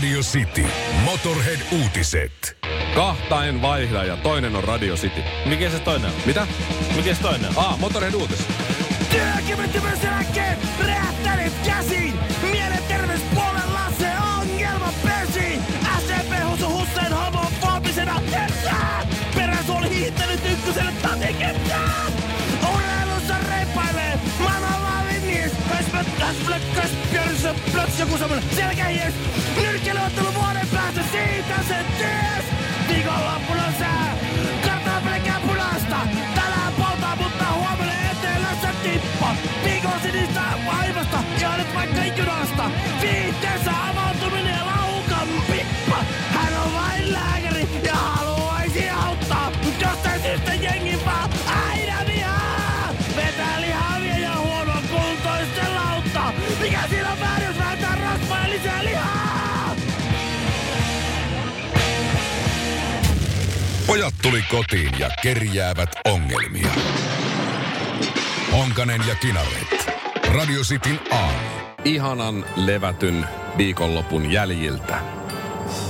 Radio 0.00 0.20
City. 0.20 0.64
Motorhead-uutiset. 1.04 2.56
Kahta 2.94 3.44
en 3.44 3.62
vaihda 3.62 4.04
ja 4.04 4.16
toinen 4.16 4.56
on 4.56 4.64
Radio 4.64 4.94
City. 4.96 5.20
Mikä 5.46 5.70
se 5.70 5.78
toinen 5.78 6.10
on? 6.10 6.16
Mitä? 6.26 6.46
Mikä 6.96 7.14
se 7.14 7.22
toinen 7.22 7.50
on? 7.50 7.64
Ah, 7.64 7.78
Motorhead-uutiset. 7.78 8.46
Työkyvyttömyyseläkkeen 9.10 10.58
räjähtäneet 10.78 11.52
käsiin! 11.64 12.14
Mielenterveyspuolen 12.50 13.74
Lasse 13.74 14.12
ongelma 14.38 14.92
pesi! 15.02 15.58
SCP 15.98 16.32
Husu 16.50 16.68
Hussein 16.68 17.12
homofobisena! 17.12 18.22
Peräsuoli 19.34 19.90
hiihtänyt 19.90 20.40
ykköselle 20.52 20.92
tatikentään! 21.02 22.19
Höspöt, 26.20 26.46
läsflökkös, 26.48 26.90
pjörsö, 27.10 27.54
plöts, 27.72 27.98
joku 27.98 28.18
semmonen 28.18 28.44
selkähies! 28.56 29.14
Nyrkkelyottelu 29.62 30.34
vuoden 30.34 30.68
päästä, 30.72 31.00
siitä 31.12 31.62
se 31.68 31.84
ties! 31.98 32.44
Viikonloppuna 32.88 33.72
sää, 33.78 34.16
kartaa 34.66 35.00
pelkää 35.00 35.40
punaista! 35.46 35.96
Tänään 36.34 36.72
poltaa, 36.78 37.16
mutta 37.16 37.44
huomenna 37.54 37.92
etelässä 38.10 38.68
tippa! 38.82 39.36
Viikon 39.64 40.00
sinistä 40.02 40.42
vaivasta, 40.66 41.18
ja 41.40 41.56
nyt 41.56 41.74
vaikka 41.74 42.04
junasta! 42.04 42.70
Viihteessä 43.02 43.79
Pojat 63.90 64.14
tuli 64.22 64.42
kotiin 64.50 64.98
ja 64.98 65.08
kerjäävät 65.22 65.88
ongelmia. 66.04 66.68
Honkanen 68.52 69.00
ja 69.08 69.14
Kinaret. 69.14 69.92
Radio 70.34 70.60
Cityn 70.60 71.00
aamu. 71.10 71.38
Ihanan 71.84 72.44
levätyn 72.56 73.26
viikonlopun 73.56 74.32
jäljiltä. 74.32 74.98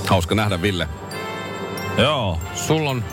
Hauska 0.07 0.35
nähdä, 0.35 0.61
Ville. 0.61 0.87
Joo. 1.97 2.39
Sulla 2.55 2.89
on, 2.89 3.03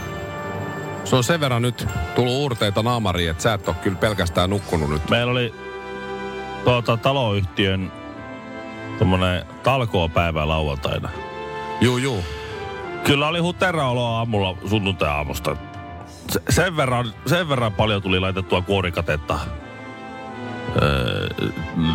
se 1.05 1.17
on 1.17 1.25
sen 1.25 1.41
verran 1.41 1.63
nyt 1.63 1.87
tullut 2.15 2.35
uurteita 2.35 2.83
naamariin, 2.83 3.31
että 3.31 3.43
sä 3.43 3.55
et 3.55 3.69
ole 3.69 3.77
kyllä 3.83 3.99
pelkästään 3.99 4.51
nukkunut 4.51 4.91
nyt. 4.91 5.11
Meillä 5.11 5.33
oli 5.33 5.55
tuota, 6.65 6.97
taloyhtiön 6.97 7.93
tommonen 8.99 9.45
talkoopäivä 9.63 10.49
lauantaina. 10.49 11.11
Juu, 11.81 11.99
juu. 11.99 12.38
Kyllä 13.09 13.29
oli 13.29 13.39
huteraoloa 13.39 14.19
aamulla 14.19 14.57
sunnuntai-aamusta. 14.69 15.57
Se, 16.31 16.41
sen, 16.51 16.77
verran, 16.77 17.13
sen 17.27 17.49
verran 17.49 17.73
paljon 17.73 18.03
tuli 18.03 18.21
laitettua 18.21 18.63
kuorikatetta. 18.63 19.39
Öö, 20.83 21.29
mm, 21.77 21.95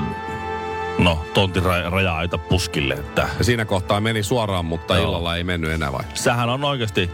no, 0.99 1.25
tontin 1.33 1.63
ra- 1.63 1.91
raja-aita 1.91 2.37
puskille. 2.37 2.93
Että 2.93 3.27
Ja 3.37 3.43
siinä 3.43 3.65
kohtaa 3.65 4.01
meni 4.01 4.23
suoraan, 4.23 4.65
mutta 4.65 4.95
Joo. 4.95 5.03
illalla 5.03 5.35
ei 5.35 5.43
mennyt 5.43 5.71
enää 5.71 5.91
vai? 5.91 6.03
sähän 6.13 6.49
on 6.49 6.63
oikeasti 6.63 7.09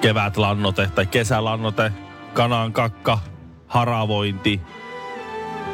kevätlannote 0.00 0.90
tai 0.94 1.06
kesälannote, 1.06 1.92
kanan 2.34 2.72
kakka, 2.72 3.18
haravointi, 3.66 4.60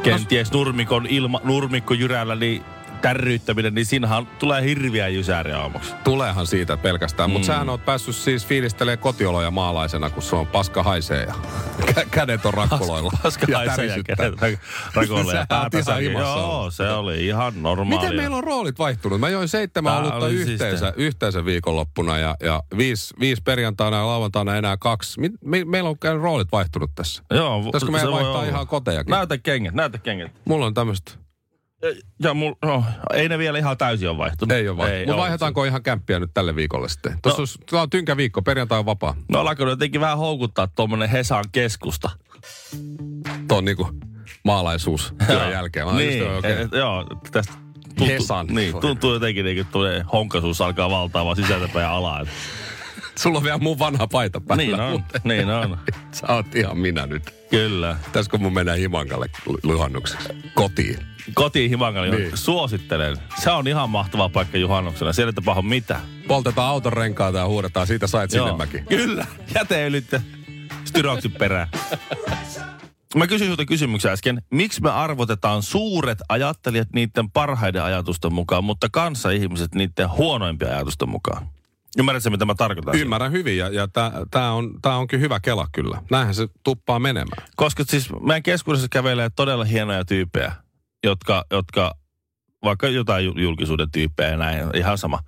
kenties 0.02 0.52
nurmikon 0.52 1.06
ilma, 1.06 1.40
nurmikko 1.44 1.94
jyrällä, 1.94 2.34
niin 2.34 2.64
tärryyttäminen, 3.02 3.74
niin 3.74 3.86
siinähän 3.86 4.26
tulee 4.26 4.62
hirviä 4.62 5.08
jysääriä 5.08 5.58
aamuksi. 5.60 5.94
Tuleehan 6.04 6.46
siitä 6.46 6.76
pelkästään, 6.76 7.30
mutta 7.30 7.44
Mm. 7.46 7.52
sähän 7.52 7.68
oot 7.68 7.84
päässyt 7.84 8.14
siis 8.16 8.46
fiilistelee 8.46 8.96
kotioloja 8.96 9.50
maalaisena, 9.50 10.10
kun 10.10 10.22
se 10.22 10.36
on 10.36 10.46
paska 10.46 10.82
haisee 10.82 11.22
ja 11.24 11.34
kä- 11.86 12.06
kädet 12.10 12.46
on 12.46 12.54
rakkuloilla. 12.54 13.10
Paska 13.22 13.46
ja 13.48 13.58
haisee 13.58 13.86
ja 13.86 14.02
kädet 14.02 14.34
ra- 14.34 14.58
rakoille 14.94 15.32
ja 15.34 15.46
Sä 15.50 15.60
oot 15.60 15.70
päätä 15.72 15.98
ihan 15.98 16.22
Joo, 16.22 16.70
se 16.70 16.90
oli 16.90 17.26
ihan 17.26 17.62
normaalia. 17.62 18.00
Miten 18.00 18.16
meillä 18.16 18.36
on 18.36 18.44
roolit 18.44 18.78
vaihtunut? 18.78 19.20
Mä 19.20 19.28
join 19.28 19.48
seitsemän 19.48 19.92
Tää 19.92 20.00
olutta 20.00 20.16
oli 20.26 20.34
yhteensä, 20.34 20.86
siistiä. 20.86 20.92
yhteensä 20.96 21.44
viikonloppuna 21.44 22.18
ja, 22.18 22.36
ja 22.42 22.62
viisi, 22.76 23.14
viisi 23.20 23.42
perjantaina 23.42 23.96
ja 23.96 24.06
lauantaina 24.06 24.56
enää 24.56 24.76
kaksi. 24.76 25.20
Mi, 25.20 25.30
me, 25.44 25.64
meillä 25.64 25.90
on 25.90 25.98
käynyt 25.98 26.22
roolit 26.22 26.48
vaihtunut 26.52 26.90
tässä. 26.94 27.22
Joo, 27.30 27.62
Pitäisikö 27.62 27.92
meidän 27.92 28.08
se 28.08 28.12
voi 28.12 28.22
vaihtaa 28.22 28.44
ihan 28.44 28.66
kotejakin? 28.66 29.10
Näytä 29.10 29.38
kengät, 29.38 29.74
näytä 29.74 29.98
kengät. 29.98 30.32
Mulla 30.44 30.66
on 30.66 30.74
tämmöistä. 30.74 31.12
Ja 32.22 32.34
mul, 32.34 32.54
no, 32.64 32.84
ei 33.14 33.28
ne 33.28 33.38
vielä 33.38 33.58
ihan 33.58 33.78
täysin 33.78 34.08
ole 34.08 34.18
vaihtunut. 34.18 34.52
Ei 34.52 34.68
ole 34.68 34.76
vaihtunut. 34.76 35.06
Mutta 35.06 35.22
vaihdetaanko 35.22 35.64
ihan 35.64 35.82
kämppiä 35.82 36.18
nyt 36.18 36.30
tälle 36.34 36.56
viikolle 36.56 36.88
sitten? 36.88 37.18
Tuossa 37.22 37.58
no. 37.72 37.80
on 37.80 37.90
tynkä 37.90 38.16
viikko, 38.16 38.42
perjantai 38.42 38.78
on 38.78 38.86
vapaa. 38.86 39.16
No 39.28 39.40
alkoi 39.40 39.70
jotenkin 39.70 40.00
vähän 40.00 40.18
houkuttaa 40.18 40.66
tuommoinen 40.66 41.08
Hesan 41.08 41.44
keskusta. 41.52 42.10
Tuo 43.48 43.58
on 43.58 43.64
niinku 43.64 43.88
maalaisuus 44.44 45.14
työn 45.26 45.50
jälkeen. 45.50 45.86
Mä 45.86 45.92
niin, 45.92 46.18
just, 46.18 46.38
okay. 46.38 46.50
et, 46.52 46.72
joo, 46.72 47.06
tästä 47.30 47.52
tuntuu, 47.88 48.06
Hesan. 48.06 48.46
Niin, 48.46 48.80
tuntuu 48.80 49.12
jotenkin 49.12 49.44
niin 49.44 49.66
kuin 49.72 50.04
honkaisuus 50.12 50.60
alkaa 50.60 50.90
valtaamaan 50.90 51.36
sisältäpäin 51.36 51.84
ja 51.84 51.96
alaa. 51.96 52.26
Sulla 53.18 53.38
on 53.38 53.44
vielä 53.44 53.58
mun 53.58 53.78
vanha 53.78 54.06
paita 54.06 54.40
päällä. 54.40 54.64
niin 54.64 54.80
on, 54.80 55.04
niin 55.24 55.50
on. 55.50 55.78
Sä 56.12 56.26
oot 56.34 56.54
ihan 56.54 56.78
minä 56.78 57.06
nyt. 57.06 57.39
Kyllä. 57.50 57.96
Pitäisikö 58.04 58.38
mun 58.38 58.52
mennä 58.54 58.72
Himankalle 58.72 59.26
luhannukseksi? 59.62 60.28
Kotiin. 60.54 60.98
Kotiin 61.34 61.70
Himangali 61.70 62.10
Niin. 62.10 62.36
suosittelen. 62.36 63.16
Se 63.42 63.50
on 63.50 63.68
ihan 63.68 63.90
mahtava 63.90 64.28
paikka 64.28 64.58
juhannuksena. 64.58 65.12
Siellä 65.12 65.28
ei 65.28 65.34
tapahdu 65.34 65.62
mitään. 65.62 66.00
Poltetaan 66.28 66.68
auton 66.68 66.92
renkaata 66.92 67.38
ja 67.38 67.46
huudetaan, 67.46 67.86
siitä 67.86 68.06
sait 68.06 68.30
sinne 68.30 68.56
mäkin. 68.56 68.86
Kyllä. 68.86 69.26
Jäteylyt 69.54 70.12
ja 70.12 70.20
styroksit 70.84 71.38
perään. 71.38 71.68
Mä 73.16 73.26
kysyin 73.26 73.50
sulta 73.50 73.64
kysymyksen 73.64 74.12
äsken. 74.12 74.42
Miksi 74.50 74.82
me 74.82 74.90
arvotetaan 74.90 75.62
suuret 75.62 76.18
ajattelijat 76.28 76.88
niiden 76.94 77.30
parhaiden 77.30 77.82
ajatusten 77.82 78.32
mukaan, 78.34 78.64
mutta 78.64 78.88
kanssa-ihmiset 78.92 79.74
niiden 79.74 80.10
huonoimpien 80.10 80.74
ajatusten 80.74 81.08
mukaan? 81.08 81.46
Ymmärrätkö, 81.98 82.30
mitä 82.30 82.44
mä 82.44 82.54
tarkoitan? 82.54 82.94
Ymmärrän 82.94 83.32
hyvin 83.32 83.58
ja, 83.58 83.68
ja 83.68 83.88
tämä 84.30 84.52
on, 84.52 84.74
tää 84.82 84.96
onkin 84.96 85.20
hyvä 85.20 85.40
kela 85.40 85.68
kyllä. 85.72 86.02
Näinhän 86.10 86.34
se 86.34 86.48
tuppaa 86.64 86.98
menemään. 86.98 87.48
Koska 87.56 87.84
siis 87.86 88.08
meidän 88.20 88.42
keskuudessa 88.42 88.88
kävelee 88.90 89.30
todella 89.36 89.64
hienoja 89.64 90.04
tyyppejä, 90.04 90.52
jotka, 91.04 91.44
jotka 91.50 91.94
vaikka 92.64 92.88
jotain 92.88 93.24
ju- 93.24 93.38
julkisuuden 93.38 93.90
tyyppejä 93.90 94.30
ja 94.30 94.36
näin, 94.36 94.76
ihan 94.76 94.98
sama, 94.98 95.18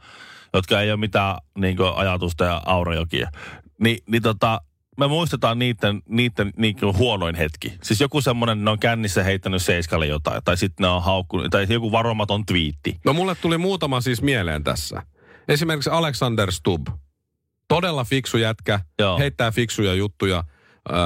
jotka 0.55 0.81
ei 0.81 0.91
ole 0.91 1.01
mitään 1.01 1.37
niin 1.59 1.77
ajatusta 1.95 2.45
ja 2.45 2.63
aurajokia. 2.67 3.31
Ni, 3.79 3.99
niin 4.07 4.23
tota, 4.23 4.61
me 4.99 5.09
muistetaan 5.09 5.59
niiden, 5.59 6.03
niiden 6.09 6.53
niin 6.57 6.77
huonoin 6.97 7.35
hetki. 7.35 7.73
Siis 7.83 8.01
joku 8.01 8.21
semmoinen, 8.21 8.65
ne 8.65 8.71
on 8.71 8.79
kännissä 8.79 9.23
heittänyt 9.23 9.63
seiskalle 9.63 10.07
jotain, 10.07 10.43
tai 10.45 10.57
sitten 10.57 10.85
ne 10.85 10.89
on 10.89 11.03
haukkunut, 11.03 11.51
tai 11.51 11.67
joku 11.69 11.93
varomaton 11.93 12.47
twiitti. 12.47 13.01
No 13.05 13.13
mulle 13.13 13.35
tuli 13.35 13.59
muutama 13.59 14.01
siis 14.01 14.23
mieleen 14.23 14.65
tässä. 14.65 15.03
Esimerkiksi 15.53 15.91
Alexander 15.91 16.53
Stubb. 16.53 16.89
Todella 17.69 18.05
fiksu 18.05 18.37
jätkä, 18.37 18.81
Joo. 18.99 19.19
heittää 19.19 19.51
fiksuja 19.51 19.95
juttuja. 19.95 20.45
Öö, 20.91 20.97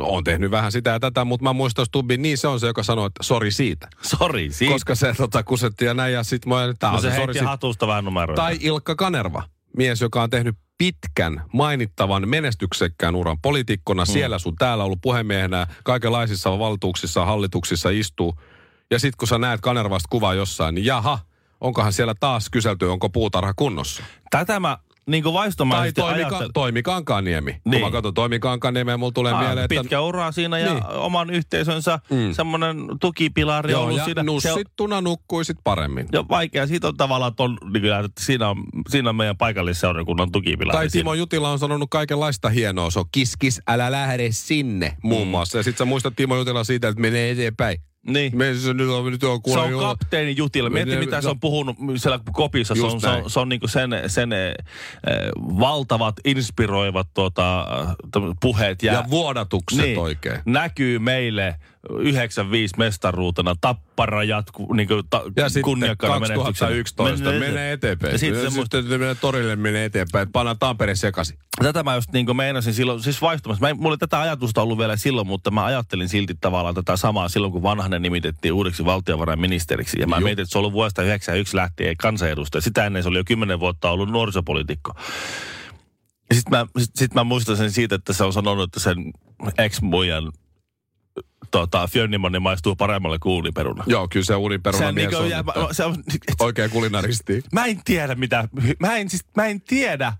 on 0.00 0.24
tehnyt 0.24 0.50
vähän 0.50 0.72
sitä 0.72 0.90
ja 0.90 1.00
tätä, 1.00 1.24
mutta 1.24 1.44
mä 1.44 1.52
muistan 1.52 1.86
Stubbin, 1.86 2.22
niin 2.22 2.38
se 2.38 2.48
on 2.48 2.60
se, 2.60 2.66
joka 2.66 2.82
sanoo, 2.82 3.06
että 3.06 3.22
sori 3.22 3.50
siitä. 3.50 3.88
Sori, 4.02 4.52
siitä. 4.52 4.72
Koska 4.72 4.94
se 4.94 5.14
tota, 5.16 5.42
kusetti 5.42 5.84
ja 5.84 5.94
näin 5.94 6.14
ja 6.14 6.22
sit 6.22 6.46
mä 6.46 6.54
tää 6.78 6.92
no 6.92 7.00
se 7.00 7.10
se, 7.10 7.16
heitti 7.16 7.38
hatusta 7.38 7.86
vähän 7.86 8.04
numeroita. 8.04 8.42
Tai 8.42 8.58
Ilkka 8.60 8.94
Kanerva, 8.94 9.42
mies, 9.76 10.00
joka 10.00 10.22
on 10.22 10.30
tehnyt 10.30 10.56
pitkän, 10.78 11.42
mainittavan, 11.52 12.28
menestyksekkään 12.28 13.14
uran 13.14 13.40
poliitikkona. 13.42 14.04
Mm. 14.04 14.12
Siellä 14.12 14.38
sun 14.38 14.56
täällä 14.56 14.84
ollut 14.84 15.00
puhemiehenä, 15.02 15.66
kaikenlaisissa 15.84 16.58
valtuuksissa, 16.58 17.24
hallituksissa 17.24 17.90
istuu. 17.90 18.34
Ja 18.90 18.98
sit 18.98 19.16
kun 19.16 19.28
sä 19.28 19.38
näet 19.38 19.60
Kanervasta 19.60 20.06
kuvaa 20.10 20.34
jossain, 20.34 20.74
niin 20.74 20.84
jaha, 20.84 21.18
onkohan 21.60 21.92
siellä 21.92 22.14
taas 22.20 22.50
kyselty, 22.50 22.84
onko 22.86 23.08
puutarha 23.10 23.52
kunnossa? 23.56 24.02
Tätä 24.30 24.60
mä 24.60 24.78
niin 25.10 25.24
Tai 25.24 25.32
vaistomaisesti 25.32 26.00
toimi, 26.00 26.24
ajattelin. 26.24 26.52
toimi 26.52 26.82
Kankaaniemi. 26.82 27.50
Niin. 27.50 27.62
Kun 27.70 27.80
mä 27.80 27.90
katson 27.90 28.14
Toimi 28.14 28.38
Kankaniemeä, 28.38 28.96
mulla 28.96 29.12
tulee 29.12 29.32
Ah, 29.32 29.38
mieleen, 29.40 29.64
että... 29.64 29.80
pitkä 29.80 30.00
ura 30.00 30.32
siinä 30.32 30.58
ja 30.58 30.72
Niin. 30.74 30.84
oman 30.86 31.30
yhteisönsä 31.30 31.98
Mm. 32.10 32.32
semmoinen 32.32 32.76
tukipilari 33.00 33.72
Joo, 33.72 33.82
ollut 33.82 33.98
ja 33.98 34.04
siinä. 34.04 34.20
Se 34.20 34.24
nussittuna 34.26 35.00
nukkuisit 35.00 35.56
paremmin. 35.64 36.06
ja 36.12 36.24
vaikea. 36.28 36.66
Siitä 36.66 36.88
on 36.88 36.96
tavallaan 36.96 37.34
ton, 37.34 37.58
niin 37.72 37.82
kyllä, 37.82 37.98
että 37.98 38.22
siinä 38.24 38.48
on, 38.48 38.64
siinä 38.88 39.10
on 39.10 39.16
meidän 39.16 39.36
paikallisseurakunnan 39.36 40.32
tukipilari. 40.32 40.76
Tai 40.76 40.90
siinä. 40.90 41.00
Timo 41.02 41.14
Jutila 41.14 41.50
on 41.50 41.58
sanonut 41.58 41.90
kaikenlaista 41.90 42.48
hienoa. 42.48 42.90
Se 42.90 42.98
on 42.98 43.04
kiskis, 43.12 43.60
älä 43.68 43.90
lähde 43.92 44.28
sinne 44.30 44.96
muun 45.02 45.26
Mm. 45.26 45.30
muassa. 45.30 45.58
Ja 45.58 45.62
sit 45.62 45.78
sä 45.78 45.84
muistat 45.84 46.16
Timo 46.16 46.36
Jutila 46.36 46.64
siitä, 46.64 46.88
että 46.88 47.00
menee 47.00 47.30
eteenpäin. 47.30 47.78
Niin. 48.06 48.36
Me, 48.38 48.54
se 48.54 48.74
nyt 48.74 48.88
on, 48.88 49.10
nyt 49.10 49.24
on 49.24 49.40
Se 49.52 49.58
on 49.58 49.78
kapteeni 49.80 50.34
Jutila. 50.36 50.70
Mieti, 50.70 50.90
Ne- 50.90 50.98
mitä 50.98 51.20
se 51.20 51.26
no- 51.26 51.30
on 51.30 51.40
puhunut 51.40 51.76
siellä 51.96 52.20
kopissa. 52.32 52.74
Se 52.74 52.82
on, 52.82 53.00
se 53.00 53.08
on, 53.08 53.30
se 53.30 53.40
on 53.40 53.48
niinku 53.48 53.68
sen, 53.68 53.90
sen 54.06 54.32
eh, 54.32 54.54
valtavat, 55.36 56.14
inspiroivat 56.24 57.08
tuota, 57.14 57.66
puheet. 58.40 58.82
Ja, 58.82 58.92
ja 58.92 59.04
vuodatukset 59.10 59.80
niin, 59.84 59.98
oikein. 59.98 60.40
näkyy 60.44 60.98
meille 60.98 61.56
95 61.98 62.74
mestaruutena, 62.78 63.54
tappara 63.60 64.24
jatku, 64.24 64.72
niin 64.74 64.88
kuin 64.88 65.02
ta, 65.10 65.22
Ja 65.36 65.62
kunniakkaana 65.62 66.20
menestyksenä. 66.20 66.44
2011 66.44 67.30
menee, 67.30 67.72
eteenpäin. 67.72 68.12
Ja 68.12 68.18
sitten 68.18 68.42
semmoista, 68.42 68.80
sitten 68.80 69.00
menee 69.00 69.14
torille 69.14 69.56
menee 69.56 69.84
eteenpäin, 69.84 70.22
että 70.22 70.32
pannaan 70.32 70.58
Tampere 70.58 70.94
sekaisin. 70.94 71.38
tätä 71.62 71.82
mä 71.82 71.94
just 71.94 72.12
niin 72.12 72.36
meinasin 72.36 72.74
silloin, 72.74 73.02
siis 73.02 73.22
vaihtumassa. 73.22 73.60
Mä, 73.60 73.68
en- 73.68 73.76
mulla 73.76 73.88
oli 73.88 73.98
tätä 73.98 74.20
ajatusta 74.20 74.62
ollut 74.62 74.78
vielä 74.78 74.96
silloin, 74.96 75.26
mutta 75.26 75.50
mä 75.50 75.64
ajattelin 75.64 76.08
silti 76.08 76.34
tavallaan 76.40 76.74
tätä 76.74 76.96
samaa 76.96 77.28
silloin, 77.28 77.52
kun 77.52 77.62
vanhanen 77.62 78.02
nimitettiin 78.02 78.52
uudeksi 78.52 78.84
valtiovarainministeriksi. 78.84 80.00
Ja 80.00 80.06
mä 80.06 80.16
Joo. 80.16 80.20
mietin, 80.20 80.42
että 80.42 80.52
se 80.52 80.58
on 80.58 80.60
ollut 80.60 80.72
vuodesta 80.72 81.02
1991 81.02 81.56
lähtien 81.56 81.96
kansanedustaja. 81.96 82.62
Sitä 82.62 82.86
ennen 82.86 83.02
se 83.02 83.08
oli 83.08 83.18
jo 83.18 83.24
10 83.26 83.60
vuotta 83.60 83.90
ollut 83.90 84.10
nuorisopoliitikko. 84.10 84.92
Ja 86.30 86.34
sitten 86.34 86.58
mä, 86.58 86.66
sit, 86.78 86.90
sit 86.96 87.14
mä 87.14 87.24
muistan 87.24 87.56
sen 87.56 87.70
siitä, 87.70 87.94
että 87.94 88.12
se 88.12 88.24
on 88.24 88.32
sanonut, 88.32 88.64
että 88.64 88.80
sen 88.80 88.96
ex-muijan 89.58 90.32
tota, 91.60 91.86
Fjörnimanni 91.86 92.38
maistuu 92.38 92.76
paremmalle 92.76 93.18
kuin 93.18 93.32
uuniperuna. 93.32 93.84
Joo, 93.86 94.08
kyllä 94.08 94.24
se 94.26 94.34
uniperuna 94.34 94.92
mies 94.92 95.08
niinku 95.10 95.22
on. 95.22 95.30
jää- 95.30 95.40
että 95.40 95.74
se 95.74 95.84
on, 95.84 95.96
Oikein 96.40 96.70
kulinaristi. 96.70 97.42
mä 97.52 97.64
en 97.64 97.80
tiedä 97.84 98.14
mitä, 98.14 98.48
mä 98.80 98.96
en, 98.96 99.10
siis, 99.10 99.24
mä 99.36 99.46
en 99.46 99.60
tiedä 99.60 100.12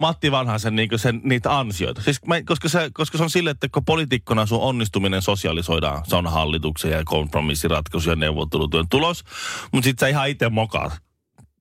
Matti 0.00 0.30
Vanhasen 0.32 0.76
niin 0.76 0.88
sen, 0.96 1.20
niitä 1.24 1.58
ansioita. 1.58 2.02
Siis 2.02 2.24
mä, 2.26 2.42
koska, 2.42 2.68
se, 2.68 2.90
koska 2.92 3.18
se 3.18 3.24
on 3.24 3.30
sille, 3.30 3.50
että 3.50 3.68
kun 3.68 3.84
poliitikkona 3.84 4.46
sun 4.46 4.60
onnistuminen 4.60 5.22
sosialisoidaan, 5.22 6.02
se 6.06 6.16
on 6.16 6.26
hallituksen 6.26 6.90
ja 6.90 7.02
kompromissiratkaisu 7.04 8.10
ja 8.10 8.16
neuvottelutyön 8.16 8.86
tulos, 8.90 9.24
mutta 9.72 9.84
sit 9.84 9.98
sä 9.98 10.08
ihan 10.08 10.28
itse 10.28 10.48
mokaat. 10.48 10.92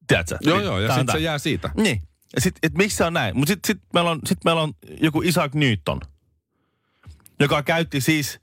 Tiedätkö? 0.08 0.38
Joo, 0.42 0.58
Niin, 0.58 0.66
joo, 0.66 0.80
ja 0.80 0.96
sitten 0.96 1.16
se 1.16 1.20
jää 1.20 1.38
siitä. 1.38 1.70
Niin. 1.78 2.02
Ja 2.36 2.42
sit, 2.42 2.56
et 2.64 2.74
miksi 2.74 2.98
se 2.98 3.04
on 3.04 3.14
näin? 3.14 3.38
Mutta 3.38 3.52
sitten 3.52 3.68
sit 3.68 3.84
meillä, 3.94 4.12
on, 4.12 4.20
sit 4.26 4.44
meillä 4.46 4.62
on 4.62 4.74
joku 5.02 5.22
Isaac 5.22 5.54
Newton, 5.54 6.02
joka 7.40 7.64
käytti 7.64 8.02
siis 8.02 8.40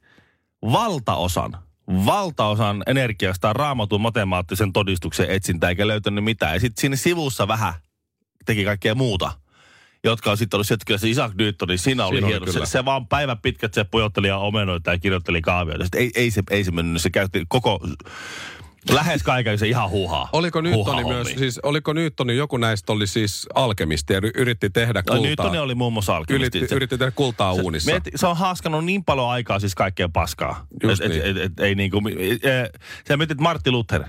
valtaosan, 0.62 1.58
valtaosan 2.06 2.82
energiasta 2.86 3.52
raamatun 3.52 4.00
matemaattisen 4.00 4.72
todistuksen 4.72 5.30
etsintää 5.30 5.70
eikä 5.70 5.86
löytänyt 5.86 6.24
mitään. 6.24 6.54
Ja 6.54 6.60
sitten 6.60 6.80
siinä 6.80 6.96
sivussa 6.96 7.48
vähän 7.48 7.74
teki 8.46 8.64
kaikkea 8.64 8.94
muuta 8.94 9.32
jotka 10.04 10.30
on 10.30 10.36
sitten 10.36 10.56
ollut 10.56 10.66
se, 10.66 10.74
että 10.74 10.84
kyllä 10.84 10.98
se 10.98 11.08
Isaac 11.08 11.34
Newton, 11.34 11.68
niin 11.68 11.78
siinä 11.78 12.06
oli 12.06 12.16
Siinä 12.16 12.28
hieno. 12.28 12.52
Se, 12.52 12.60
se, 12.64 12.84
vaan 12.84 13.06
päivän 13.06 13.38
pitkät 13.38 13.74
se 13.74 13.84
pujotteli 13.84 14.28
ja 14.28 14.38
omenoita 14.38 14.90
ja 14.90 14.98
kirjoitteli 14.98 15.40
kaavioita. 15.40 15.84
Sitten 15.84 16.00
ei, 16.00 16.10
ei, 16.14 16.30
se, 16.30 16.42
ei 16.50 16.64
se 16.64 16.70
mennyt, 16.70 17.02
se 17.02 17.10
käytti 17.10 17.44
koko, 17.48 17.80
lähes 18.90 19.22
kaiken 19.22 19.58
se 19.58 19.68
ihan 19.68 19.90
huuhaa. 19.90 20.28
Oliko 20.32 20.60
Newtoni 20.60 21.04
myös, 21.04 21.28
siis 21.28 21.58
oliko 21.62 21.92
Newtoni, 21.92 22.36
joku 22.36 22.56
näistä 22.56 22.92
oli 22.92 23.06
siis 23.06 23.46
alkemisti 23.54 24.12
ja 24.12 24.20
yritti 24.34 24.70
tehdä 24.70 25.02
No, 25.06 25.14
kultaa. 25.16 25.46
Newton 25.46 25.62
oli 25.62 25.74
muun 25.74 25.92
muassa 25.92 26.16
alkemisti. 26.16 26.58
yritti, 26.58 26.74
yritti 26.74 26.98
tehdä 26.98 27.10
kultaa 27.10 27.52
uunissa. 27.52 27.90
Mieti, 27.90 28.10
se 28.14 28.26
on 28.26 28.36
haaskanut 28.36 28.84
niin 28.84 29.04
paljon 29.04 29.30
aikaa 29.30 29.60
siis 29.60 29.74
kaikkea 29.74 30.08
paskaa. 30.08 30.66
Just 30.82 31.02
et, 31.02 31.08
niin. 31.10 31.22
et, 31.22 31.36
et, 31.36 31.42
et, 31.42 31.60
ei 31.60 31.74
niinku, 31.74 32.02
e, 32.08 32.78
sä 33.08 33.16
mietit 33.16 33.40
Martti 33.40 33.70
Luther. 33.70 34.04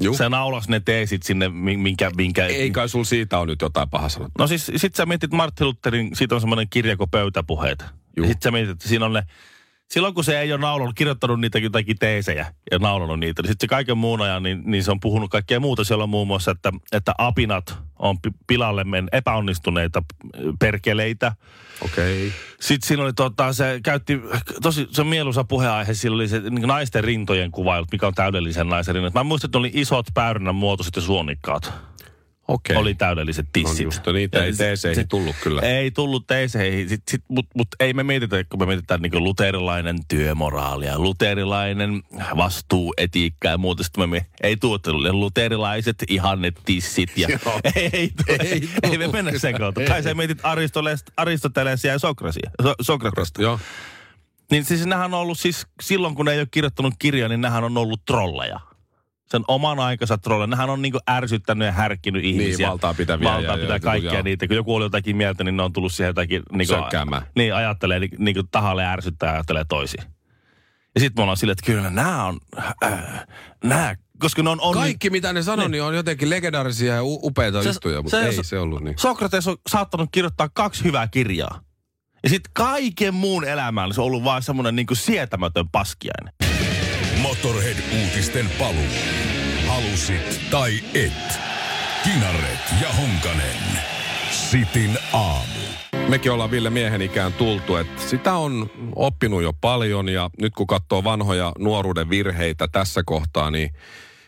Juh. 0.00 0.16
Se 0.16 0.28
naulasi 0.28 0.70
ne 0.70 0.80
teesit 0.80 1.22
sinne, 1.22 1.48
mi- 1.48 1.76
minkä... 1.76 2.10
minkä 2.16 2.46
Ei 2.46 2.70
kai 2.70 2.88
sul 2.88 3.04
siitä 3.04 3.38
on 3.38 3.48
nyt 3.48 3.62
jotain 3.62 3.90
paha 3.90 4.08
sanottu. 4.08 4.32
No 4.38 4.46
siis 4.46 4.72
sit 4.76 4.94
sä 4.94 5.06
mietit 5.06 5.32
Martti 5.32 5.64
Lutherin, 5.64 6.10
siitä 6.16 6.34
on 6.34 6.40
semmoinen 6.40 6.68
kirja 6.70 6.96
kuin 6.96 7.10
Pöytäpuheet. 7.10 7.84
Juh. 8.16 8.26
sit 8.26 8.42
sä 8.42 8.50
mietit, 8.50 8.70
että 8.70 8.88
siinä 8.88 9.04
on 9.04 9.12
ne... 9.12 9.22
Silloin 9.90 10.14
kun 10.14 10.24
se 10.24 10.40
ei 10.40 10.52
ole 10.52 10.60
naulannut, 10.60 10.96
kirjoittanut 10.96 11.40
niitä 11.40 11.58
jotakin 11.58 11.98
teesejä 11.98 12.54
ja 12.70 12.78
naulannut 12.78 13.20
niitä, 13.20 13.42
niin 13.42 13.50
sitten 13.50 13.66
se 13.66 13.70
kaiken 13.70 13.98
muun 13.98 14.20
ajan, 14.20 14.42
niin, 14.42 14.62
niin 14.64 14.84
se 14.84 14.90
on 14.90 15.00
puhunut 15.00 15.30
kaikkea 15.30 15.60
muuta. 15.60 15.84
Siellä 15.84 16.02
on 16.02 16.10
muun 16.10 16.26
muassa, 16.26 16.50
että, 16.50 16.72
että 16.92 17.14
apinat 17.18 17.78
on 17.98 18.20
pi- 18.20 18.30
pilalle 18.46 18.84
men 18.84 19.08
epäonnistuneita 19.12 20.02
perkeleitä. 20.58 21.32
Okei. 21.80 22.26
Okay. 22.26 22.38
Sitten 22.60 22.88
siinä 22.88 23.02
oli 23.02 23.12
tota, 23.12 23.52
se 23.52 23.80
käytti, 23.82 24.20
tosi, 24.62 24.86
se 24.90 25.00
on 25.00 25.06
mieluisa 25.06 25.44
puheenaihe, 25.44 25.94
sillä 25.94 26.14
oli 26.14 26.28
se 26.28 26.40
niin 26.40 26.68
naisten 26.68 27.04
rintojen 27.04 27.50
kuvailut, 27.50 27.92
mikä 27.92 28.06
on 28.06 28.14
täydellisen 28.14 28.68
naisen 28.68 28.94
rinnat. 28.94 29.14
Mä 29.14 29.24
muistan, 29.24 29.48
että 29.48 29.58
oli 29.58 29.70
isot 29.74 30.06
päärynän 30.14 30.54
muotoiset 30.54 30.96
ja 30.96 31.02
suonikkaat. 31.02 31.72
Okei. 32.48 32.76
Oli 32.76 32.94
täydelliset 32.94 33.46
tissit. 33.52 33.78
No 33.78 33.84
just, 33.84 34.02
niitä 34.12 34.38
Ja 34.38 34.44
ei 34.44 34.52
teeseihin 34.52 35.02
sit- 35.02 35.08
tullut 35.08 35.36
kyllä. 35.42 35.60
Ei 35.60 35.90
tullut 35.90 36.26
teeseihin, 36.26 36.88
sit, 36.88 37.02
sit, 37.10 37.22
mutta 37.28 37.50
mut 37.56 37.68
ei 37.80 37.92
me 37.94 38.02
mietitä, 38.02 38.44
kun 38.44 38.58
me 38.60 38.66
mietitään 38.66 39.02
niin 39.02 39.24
luterilainen 39.24 39.98
työmoraalia, 40.08 40.98
luterilainen 40.98 42.02
vastuuetiikka 42.36 43.48
ja 43.48 43.58
muuta. 43.58 43.82
Sitten 43.82 44.10
me, 44.10 44.26
ei 44.42 44.56
tuottelu, 44.56 45.20
luterilaiset 45.20 45.96
ihannet 46.08 46.60
tissit 46.64 47.10
ja 47.16 47.28
Joo. 47.28 47.60
ei, 47.76 47.90
ei, 47.92 48.10
Ei 48.28 48.38
ei, 48.52 48.68
ei, 48.82 48.98
me 48.98 49.08
mennä 49.08 49.38
sen 49.38 49.54
kautta. 49.58 49.80
Ei. 49.80 49.86
Tai 49.86 50.02
sä 50.02 50.14
mietit 50.14 50.38
Aristoteles, 50.42 51.04
Aristotelesia 51.16 51.92
ja 51.92 51.98
Sokrasia, 51.98 52.50
so, 52.62 52.74
Sokratesta. 52.80 53.42
Joo. 53.42 53.60
Niin 54.50 54.64
siis 54.64 54.86
nämähän 54.86 55.14
on 55.14 55.20
ollut 55.20 55.38
siis, 55.38 55.66
silloin 55.82 56.14
kun 56.14 56.26
ne 56.26 56.32
ei 56.32 56.38
ole 56.38 56.48
kirjoittanut 56.50 56.94
kirjaa, 56.98 57.28
niin 57.28 57.40
nämähän 57.40 57.64
on 57.64 57.76
ollut 57.78 58.04
trolleja. 58.04 58.60
Sen 59.26 59.42
oman 59.48 59.78
aikansa 59.78 60.18
trolleja. 60.18 60.46
Nämähän 60.46 60.70
on 60.70 60.82
niinku 60.82 60.98
ärsyttänyt 61.10 61.66
ja 61.66 61.72
härkkinyt 61.72 62.24
ihmisiä. 62.24 62.56
Niin, 62.56 62.68
valtaa 62.68 62.94
pitäviä 62.94 63.28
Valtaa 63.28 63.56
ja- 63.56 63.60
pitää 63.62 63.76
ja- 63.76 63.80
kaikkea 63.80 64.12
joo. 64.12 64.22
niitä. 64.22 64.46
Kun 64.46 64.56
joku 64.56 64.74
oli 64.74 64.84
jotakin 64.84 65.16
mieltä, 65.16 65.44
niin 65.44 65.56
ne 65.56 65.62
on 65.62 65.72
tullut 65.72 65.92
siihen 65.92 66.08
jotakin... 66.08 66.42
Niinku, 66.52 66.74
Sökkäämään. 66.74 67.22
Niin, 67.36 67.54
ajattelee 67.54 68.00
niin, 68.00 68.10
niin 68.18 68.34
kuin 68.34 68.48
tahalle 68.50 68.84
ärsyttää 68.86 69.26
ja 69.28 69.32
ajattelee 69.34 69.64
toisin. 69.68 70.00
Ja 70.94 71.00
sitten 71.00 71.20
me 71.20 71.22
ollaan 71.22 71.36
silleen, 71.36 71.52
että 71.52 71.66
kyllä 71.72 71.90
nämä 71.90 72.24
on... 72.24 72.38
Äh, 72.84 73.26
nämä, 73.64 73.94
koska 74.18 74.42
ne 74.42 74.50
on... 74.50 74.60
on 74.60 74.74
Kaikki 74.74 75.10
mitä 75.10 75.32
ne 75.32 75.42
sanoi, 75.42 75.68
niin 75.70 75.82
on 75.82 75.94
jotenkin 75.94 76.30
legendaarisia 76.30 76.94
ja 76.94 77.00
upeita 77.04 77.62
Se- 77.62 77.68
juttuja, 77.68 78.02
mutta 78.02 78.16
se- 78.20 78.26
ei 78.26 78.32
se- 78.32 78.42
se 78.42 78.58
ollut 78.58 78.82
niin. 78.82 78.98
Sokrates 78.98 79.48
on 79.48 79.56
saattanut 79.68 80.08
kirjoittaa 80.12 80.48
kaksi 80.54 80.84
hyvää 80.84 81.08
kirjaa. 81.08 81.60
Ja 82.22 82.28
sitten 82.28 82.50
kaiken 82.54 83.14
muun 83.14 83.44
elämään 83.44 83.94
se 83.94 84.00
on 84.00 84.06
ollut 84.06 84.24
vaan 84.24 84.42
semmoinen 84.42 84.76
niin 84.76 84.86
sietämätön 84.92 85.68
paskiainen. 85.68 86.34
Motorhead-uutisten 87.22 88.50
paluu. 88.58 88.88
Halusit 89.66 90.40
tai 90.50 90.72
et. 90.94 91.38
Kinaret 92.04 92.60
ja 92.82 92.88
Honkanen. 92.92 93.56
Sitin 94.30 94.98
aamu. 95.12 95.64
Mekin 96.08 96.32
ollaan 96.32 96.50
Ville 96.50 96.70
miehen 96.70 97.02
ikään 97.02 97.32
tultu, 97.32 97.76
että 97.76 98.02
sitä 98.02 98.34
on 98.34 98.70
oppinut 98.96 99.42
jo 99.42 99.52
paljon 99.60 100.08
ja 100.08 100.30
nyt 100.40 100.54
kun 100.54 100.66
katsoo 100.66 101.04
vanhoja 101.04 101.52
nuoruuden 101.58 102.10
virheitä 102.10 102.68
tässä 102.72 103.02
kohtaa, 103.06 103.50
niin 103.50 103.70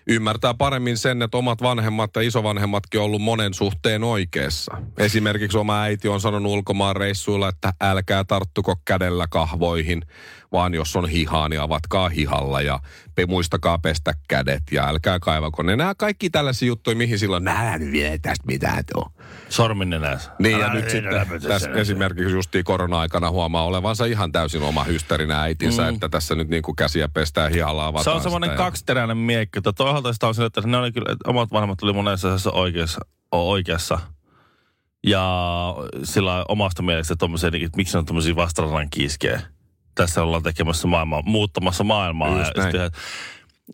ymmärtää 0.07 0.55
paremmin 0.55 0.97
sen, 0.97 1.23
että 1.23 1.37
omat 1.37 1.63
vanhemmat 1.63 2.11
ja 2.17 2.23
isovanhemmatkin 2.23 3.01
on 3.01 3.07
ollut 3.07 3.23
monen 3.23 3.55
suhteen 3.55 4.05
oikeassa. 4.05 4.83
Esimerkiksi 4.99 5.59
oma 5.59 5.83
äiti 5.83 6.09
on 6.09 6.21
sanonut 6.21 6.53
ulkomaan 6.53 6.97
reissuilla, 6.97 7.49
että 7.49 7.73
älkää 7.81 8.25
tarttuko 8.25 8.77
kädellä 8.85 9.27
kahvoihin, 9.31 10.03
vaan 10.53 10.75
jos 10.75 10.97
on 10.97 11.09
hihaa, 11.09 11.49
niin 11.49 11.61
avatkaa 11.61 12.09
hihalla 12.09 12.61
ja 12.61 12.81
pe- 13.15 13.27
muistakaa 13.27 13.79
pestä 13.79 14.15
kädet 14.29 14.63
ja 14.73 14.89
älkää 14.89 15.19
kaivako. 15.19 15.63
Ne 15.63 15.77
nämä 15.77 15.95
kaikki 15.95 16.31
tällaisia 16.31 16.69
juttuja, 16.69 16.97
mihin 16.97 17.19
silloin, 17.19 17.45
nää 17.45 17.79
vielä 17.93 18.19
tästä 18.23 18.45
mitään 18.47 18.85
tuo. 18.93 19.11
Sorminnenäs. 19.49 20.31
Niin 20.39 20.59
ja 20.61 20.75
nyt 20.75 20.91
sitten 20.91 21.43
tässä 21.49 21.71
esimerkiksi 21.71 22.33
justiin 22.33 22.65
korona-aikana 22.65 23.31
huomaa 23.31 23.65
olevansa 23.65 24.05
ihan 24.05 24.33
täysin 24.33 24.63
oma 24.63 24.85
hysteerinä 24.85 25.43
äitinsä, 25.43 25.83
mm. 25.83 25.89
että 25.89 26.09
tässä 26.09 26.35
nyt 26.35 26.49
niin 26.49 26.63
kuin 26.63 26.77
käsiä 26.77 27.09
pestään 27.09 27.53
hihalla 27.53 27.87
avataan 27.87 28.05
Se 28.05 28.11
on 28.11 28.23
semmoinen 28.23 28.51
ja- 28.51 28.57
kaksiteräinen 28.57 29.17
miekki. 29.17 29.59
Että 29.59 29.73
toisaalta 29.73 30.13
sitä 30.13 30.27
on 30.27 30.35
sille, 30.35 30.47
että 30.47 30.61
ne 30.61 30.77
oli 30.77 30.93
kyllä, 30.93 31.13
että 31.13 31.31
omat 31.31 31.53
vanhemmat 31.53 31.83
oli 31.83 31.93
monessa 31.93 32.29
asiassa 32.29 32.53
oikeassa. 32.53 33.01
oikeassa. 33.33 33.99
Ja 35.07 35.25
sillä 36.05 36.45
omasta 36.49 36.83
mielestä 36.83 37.17
tommosia, 37.17 37.51
että 37.53 37.77
miksi 37.77 37.95
ne 37.95 37.99
on 37.99 38.07
tommosia 38.07 38.37
vastarannan 38.37 38.91
kiiskejä. 38.91 39.41
Tässä 39.95 40.23
ollaan 40.23 40.43
tekemässä 40.43 40.89
maailmaa, 40.89 41.23
muuttamassa 41.23 41.85
maailmaa. 41.85 42.39
Just 42.39 42.57
ja 42.57 42.63
näin. 42.63 42.73
sitten, 42.73 42.91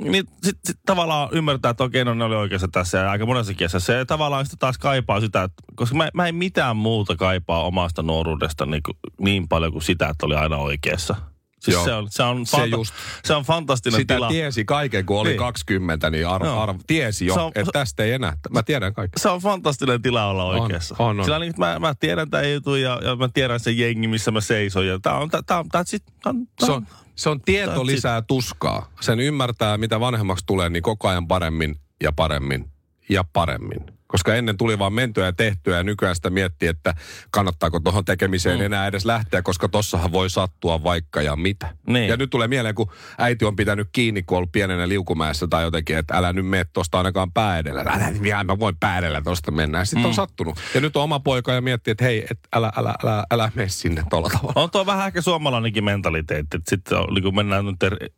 niin 0.03 0.25
sit, 0.43 0.59
sit 0.65 0.77
tavallaan 0.87 1.29
ymmärtää, 1.33 1.71
että 1.71 1.85
okei, 1.85 2.05
no 2.05 2.15
ne 2.15 2.25
oli 2.25 2.37
oikeassa 2.37 2.69
tässä 2.73 2.99
ja 2.99 3.11
aika 3.11 3.27
monessa 3.27 3.55
kielessä. 3.55 3.81
Se 3.81 4.05
tavallaan 4.05 4.45
sitten 4.45 4.59
taas 4.59 4.79
kaipaa 4.79 5.21
sitä, 5.21 5.43
että, 5.43 5.63
koska 5.75 5.97
mä, 5.97 6.09
mä 6.15 6.27
en 6.27 6.35
mitään 6.35 6.77
muuta 6.77 7.17
kaipaa 7.17 7.65
omasta 7.65 8.03
nuoruudesta 8.03 8.67
niin, 8.67 8.83
kuin, 8.83 8.97
niin 9.21 9.49
paljon 9.49 9.73
kuin 9.73 9.83
sitä, 9.83 10.09
että 10.09 10.27
oli 10.27 10.35
aina 10.35 10.57
oikeassa. 10.57 11.15
Siis 11.61 11.75
Joo. 11.75 11.85
se 11.85 11.93
on, 11.93 12.07
se 12.11 12.23
on, 12.23 12.47
Se 12.47 12.57
fanta- 12.57 12.77
just. 12.77 12.95
se 13.25 13.35
on 13.35 13.45
fantastinen 13.45 14.01
Sitä 14.01 14.15
tila. 14.15 14.29
tiesi 14.29 14.65
kaiken, 14.65 15.07
kun 15.07 15.21
oli 15.21 15.29
Niin. 15.29 15.39
20, 15.39 16.11
niin 16.11 16.27
ar- 16.29 16.45
Joo. 16.45 16.61
ar- 16.61 16.75
tiesi 16.87 17.27
jo, 17.27 17.35
Se 17.35 17.41
on- 17.41 17.53
että 17.55 17.73
tästä 17.73 18.03
ei 18.03 18.13
enää. 18.13 18.37
Mä 18.51 18.63
tiedän 18.63 18.95
kaiken. 18.95 19.13
Se 19.23 19.29
on 19.29 19.41
fantastinen 19.41 20.03
tila 20.03 20.27
olla 20.27 20.45
oikeassa. 20.45 20.95
on, 20.99 21.19
on. 21.21 21.25
Sillä 21.25 21.39
niin, 21.39 21.53
mä, 21.59 21.79
mä 21.79 21.95
tiedän 22.01 22.31
tämän 22.31 22.53
jutun 22.53 22.81
ja, 22.81 23.01
ja 23.05 23.17
mä 23.17 23.29
tiedän 23.35 23.61
sen 23.61 23.79
jengi, 23.79 24.09
missä 24.09 24.31
mä 24.31 24.41
seison. 24.41 24.87
Ja 24.87 24.99
tää 25.03 25.15
on, 25.15 25.31
tää, 25.31 25.41
tää, 25.47 25.65
tää, 25.73 25.83
sit, 25.87 26.03
tää, 26.07 26.31
on- 26.31 26.47
tää, 26.47 26.67
Se 26.67 26.73
on, 26.73 26.87
se 27.23 27.31
on 27.31 27.41
tieto 27.41 27.87
lisää 27.87 28.23
tuskaa. 28.23 28.93
Sen 29.01 29.21
ymmärtää, 29.21 29.79
mitä 29.79 30.01
vanhemmaksi 30.01 30.47
tulee, 30.47 30.69
niin 30.69 30.83
koko 30.83 31.09
ajan 31.09 31.29
paremmin 31.29 31.77
ja 32.03 32.13
paremmin 32.13 32.71
ja 33.09 33.25
paremmin. 33.33 33.87
Koska 34.13 34.35
ennen 34.35 34.57
tuli 34.57 34.79
vaan 34.79 34.93
mentyä 34.93 35.27
ja 35.27 35.33
tehtyä 35.33 35.77
ja 35.77 35.83
nykyään 35.83 36.17
sitä 36.17 36.31
miettii, 36.31 36.69
että 36.69 36.95
kannattaako 37.31 37.81
tuohon 37.81 38.05
tekemiseen 38.05 38.59
mm. 38.59 38.65
enää 38.65 38.87
edes 38.87 39.05
lähteä, 39.05 39.43
koska 39.43 39.69
tossahan 39.69 40.13
voi 40.13 40.31
sattua 40.31 40.83
vaikka 40.85 41.23
ja 41.23 41.37
mitä. 41.37 41.69
Niin. 41.87 42.09
Ja 42.09 42.17
nyt 42.17 42.31
tulee 42.31 42.49
mieleen, 42.49 42.75
kun 42.75 42.91
äiti 43.19 43.45
on 43.45 43.57
pitänyt 43.57 43.89
kiinni, 43.93 44.23
kun 44.23 44.37
on 44.37 44.39
ollut 44.39 44.53
pienenä 44.53 44.89
liukumäessä 44.89 45.47
tai 45.47 45.63
jotenkin, 45.63 45.99
että 45.99 46.17
älä 46.17 46.33
nyt 46.33 46.47
mene 46.47 46.65
tuosta 46.65 46.99
ainakaan 46.99 47.33
pää 47.33 47.59
edellä. 47.59 47.81
Älä, 47.81 48.13
vielä 48.23 48.45
mä 48.45 48.59
voin 48.59 48.77
pää 48.81 48.99
edellä 48.99 49.23
tuosta 49.23 49.51
mennä. 49.51 49.79
Ja 49.79 49.85
sitten 49.85 50.03
mm. 50.03 50.09
on 50.09 50.15
sattunut. 50.15 50.59
Ja 50.75 50.81
nyt 50.81 50.97
on 50.97 51.03
oma 51.03 51.21
poika 51.21 51.53
ja 51.53 51.61
miettii, 51.61 51.93
että 51.93 52.05
hei, 52.05 52.27
et 52.31 52.39
älä, 52.53 52.73
älä, 52.77 52.95
älä, 53.05 53.25
älä 53.31 53.51
mene 53.55 53.69
sinne 53.69 54.03
tuolla 54.11 54.29
tavalla. 54.29 54.53
on 54.63 54.71
tuo 54.71 54.87
vähän 54.87 55.07
ehkä 55.07 55.23
suomalainenkin 55.23 55.85
mentaliteetti. 55.85 56.57
Että 56.57 56.71
sitten 56.71 56.99
niin 57.15 57.23
kun 57.23 57.35
mennään 57.35 57.67
nyt 57.67 57.77
ter- 57.79 58.09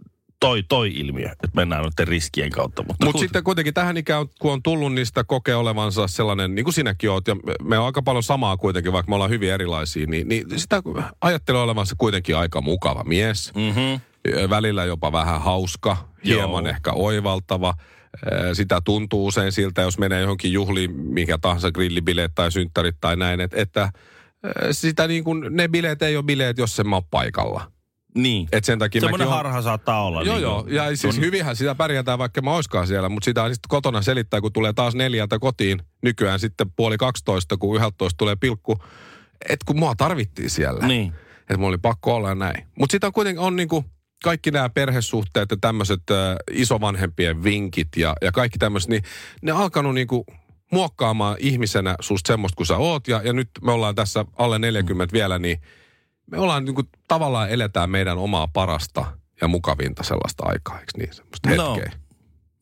toi, 0.41 0.63
toi 0.63 0.93
ilmiö, 0.95 1.29
että 1.33 1.49
mennään 1.55 1.83
noiden 1.83 2.09
riskien 2.09 2.51
kautta. 2.51 2.83
Mutta 2.83 3.07
kut- 3.07 3.19
sitten 3.19 3.45
kuitenkin 3.45 3.75
tähän 3.75 3.97
ikään, 3.97 4.27
kun 4.39 4.53
on 4.53 4.63
tullut 4.63 4.95
niistä 4.95 5.25
kokee 5.25 5.55
olevansa 5.55 6.07
sellainen, 6.09 6.55
niin 6.55 6.65
kuin 6.65 6.75
sinäkin 6.75 7.11
oot, 7.11 7.29
ja 7.29 7.37
me- 7.63 7.79
on 7.79 7.87
aika 7.87 8.03
paljon 8.03 8.23
samaa 8.23 8.57
kuitenkin, 8.57 8.93
vaikka 8.93 9.11
me 9.11 9.15
ollaan 9.15 9.31
hyvin 9.31 9.53
erilaisia, 9.53 10.07
niin, 10.07 10.29
niin 10.29 10.45
sitä 10.57 10.83
ajattelee 11.21 11.61
olevansa 11.63 11.95
kuitenkin 11.99 12.37
aika 12.37 12.61
mukava 12.61 13.05
mies. 13.05 13.53
Mhm. 13.55 14.01
Välillä 14.51 14.85
jopa 14.85 15.13
vähän 15.13 15.41
hauska, 15.41 15.97
hieman 16.25 16.65
Joo. 16.65 16.75
ehkä 16.75 16.93
oivaltava. 16.93 17.75
Sitä 18.53 18.81
tuntuu 18.85 19.27
usein 19.27 19.53
siltä, 19.53 19.83
jos 19.83 19.99
menee 19.99 20.21
johonkin 20.21 20.53
juhliin, 20.53 20.97
mikä 20.97 21.39
tahansa 21.39 21.73
grillibileet 21.73 22.33
tai 22.35 22.53
synttärit 22.53 22.97
tai 23.01 23.17
näin, 23.17 23.41
että, 23.41 23.57
että 23.61 23.93
sitä 24.71 25.07
niin 25.09 25.25
kuin, 25.25 25.47
ne 25.51 25.69
bileet 25.69 26.03
ei 26.03 26.17
ole 26.17 26.25
bileet, 26.25 26.59
jos 26.59 26.81
en 26.81 26.89
mä 26.89 26.97
ole 26.97 27.05
paikalla. 27.11 27.73
Niin. 28.15 28.49
Et 28.53 28.65
sen 28.65 28.79
takia 28.79 29.01
Semmoinen 29.01 29.27
mäkin 29.29 29.35
oon- 29.35 29.45
harha 29.45 29.63
saattaa 29.63 30.05
olla. 30.05 30.23
Joo, 30.23 30.35
niin 30.35 30.43
joo. 30.43 30.65
Ja 30.69 30.97
siis 30.97 31.21
hyvinhän 31.21 31.57
sitä 31.57 31.75
pärjätään, 31.75 32.19
vaikka 32.19 32.43
mä 32.43 32.53
oiskaan 32.53 32.87
siellä, 32.87 33.09
mutta 33.09 33.25
sitä 33.25 33.49
sitten 33.49 33.69
kotona 33.69 34.03
selittää, 34.03 34.41
kun 34.41 34.53
tulee 34.53 34.73
taas 34.73 34.95
neljältä 34.95 35.39
kotiin 35.39 35.81
nykyään 36.03 36.41
sitten 36.41 36.71
puoli 36.77 36.99
12, 36.99 37.57
kun 37.57 37.77
11 37.77 38.17
tulee 38.17 38.37
pilkku, 38.37 38.79
että 39.49 39.65
kun 39.67 39.79
mua 39.79 39.95
tarvittiin 39.95 40.51
siellä. 40.51 40.87
Niin. 40.87 41.13
Että 41.41 41.57
mulla 41.57 41.69
oli 41.69 41.79
pakko 41.79 42.15
olla 42.15 42.29
ja 42.29 42.35
näin. 42.35 42.67
Mutta 42.79 42.93
sitä 42.93 43.07
on 43.07 43.13
kuitenkin 43.13 43.41
on 43.41 43.57
niinku 43.57 43.85
kaikki 44.25 44.51
nämä 44.51 44.69
perhesuhteet 44.69 45.51
ja 45.51 45.57
tämmöiset 45.61 46.03
äh, 46.11 46.37
isovanhempien 46.51 47.45
vinkit 47.45 47.89
ja, 47.97 48.15
ja 48.23 48.33
kaikki 48.33 48.59
tämmöiset, 48.59 48.91
niin 48.91 49.03
ne 49.43 49.53
on 49.53 49.61
alkanut 49.61 49.95
niinku 49.95 50.25
muokkaamaan 50.73 51.37
ihmisenä 51.41 51.95
susta 52.01 52.33
semmoista 52.33 52.57
kuin 52.57 52.67
sä 52.67 52.77
oot. 52.77 53.09
Ja, 53.09 53.21
ja 53.25 53.33
nyt 53.33 53.49
me 53.63 53.73
ollaan 53.73 53.95
tässä 53.95 54.25
alle 54.39 54.59
40 54.59 55.13
vielä, 55.13 55.39
niin 55.39 55.59
me 56.31 56.39
ollaan 56.39 56.65
niinku 56.65 56.83
tavallaan 57.09 57.51
eletään 57.51 57.91
meidän 57.91 58.19
omaa 58.19 58.49
parasta 58.49 59.05
ja 59.41 59.49
mukavinta 59.49 60.03
sellaista 60.03 60.43
aikaa, 60.47 60.81
eikö 60.81 60.93
niin? 60.99 61.13
Semmoista 61.15 61.51
No, 61.57 61.75
hetkeä. 61.75 61.93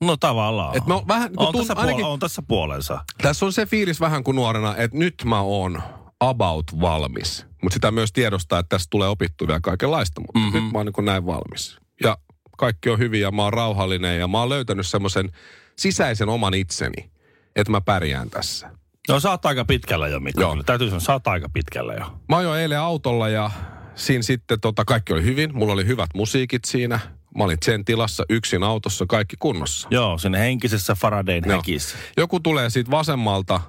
No 0.00 0.16
tavallaan. 0.16 0.76
Et 0.76 0.83
on 0.90 1.09
vähän 1.09 1.28
niinku 1.31 1.45
on, 1.45 1.54
tunt- 1.54 1.59
tässä 1.59 1.75
ainakin- 1.76 2.04
puol- 2.04 2.09
on 2.09 2.19
tässä 2.19 2.42
puolensa. 2.49 3.04
Tässä 3.23 3.47
on 3.47 3.52
se 3.52 3.66
fiilis 3.66 4.00
vähän 4.00 4.25
kuin 4.25 4.35
nuorena, 4.37 4.76
että 4.76 4.99
nyt 4.99 5.14
mä 5.25 5.40
oon 5.40 5.83
about 6.21 6.64
valmis. 6.81 7.47
Mutta 7.62 7.75
sitä 7.75 7.90
myös 7.90 8.12
tiedostaa, 8.12 8.59
että 8.59 8.69
tästä 8.76 8.87
tulee 8.90 9.09
opittua 9.09 9.49
vielä 9.49 9.61
kaikenlaista, 9.61 10.21
mutta 10.21 10.38
Mhm. 10.38 10.47
mm-hmm. 10.49 10.62
nyt 10.64 10.73
mä 10.73 10.78
oon 10.78 10.87
niin 10.97 11.04
näin 11.04 11.26
valmis. 11.26 11.76
Ja 12.02 12.19
kaikki 12.59 12.90
on 12.90 12.99
hyvin 12.99 13.21
ja 13.21 13.31
mä 13.31 13.42
oon 13.42 13.52
rauhallinen 13.52 14.19
ja 14.19 14.28
mä 14.28 14.38
oon 14.40 14.49
löytänyt 14.49 14.87
semmoisen 14.87 15.31
sisäisen 15.78 16.28
oman 16.28 16.54
itseni, 16.54 17.11
että 17.57 17.71
mä 17.71 17.81
pärjään 17.81 18.31
tässä. 18.31 18.71
No 19.09 19.21
sä 19.21 19.31
oot 19.31 19.47
aika 19.47 19.65
pitkällä 19.65 20.09
jo, 20.09 20.21
Mikko. 20.21 20.41
Joo. 20.41 20.63
Täytyy 20.67 20.89
sanoa, 20.89 21.01
sä 21.01 21.13
oot 21.13 21.27
aika 21.27 21.49
pitkällä 21.49 21.95
jo. 21.95 22.19
Mä 22.29 22.37
ajoin 22.37 22.61
eilen 22.61 22.79
autolla 22.79 23.29
ja 23.29 23.51
siinä 23.95 24.23
sitten 24.23 24.61
tota, 24.61 24.85
kaikki 24.85 25.13
oli 25.13 25.23
hyvin. 25.23 25.51
Mulla 25.57 25.73
oli 25.73 25.87
hyvät 25.87 26.11
musiikit 26.15 26.65
siinä. 26.65 27.01
Mä 27.37 27.45
olin 27.45 27.59
sen 27.65 27.85
tilassa 27.85 28.25
yksin 28.31 28.63
autossa, 28.63 29.05
kaikki 29.09 29.37
kunnossa. 29.39 29.89
Joo, 29.91 30.19
sinne 30.19 30.39
henkisessä 30.39 30.95
Faradayn 30.95 31.45
Joo. 31.47 31.57
häkissä. 31.57 31.97
Joku 32.17 32.41
tulee 32.41 32.71
siitä 32.71 32.91
vasemmalta 32.91 33.61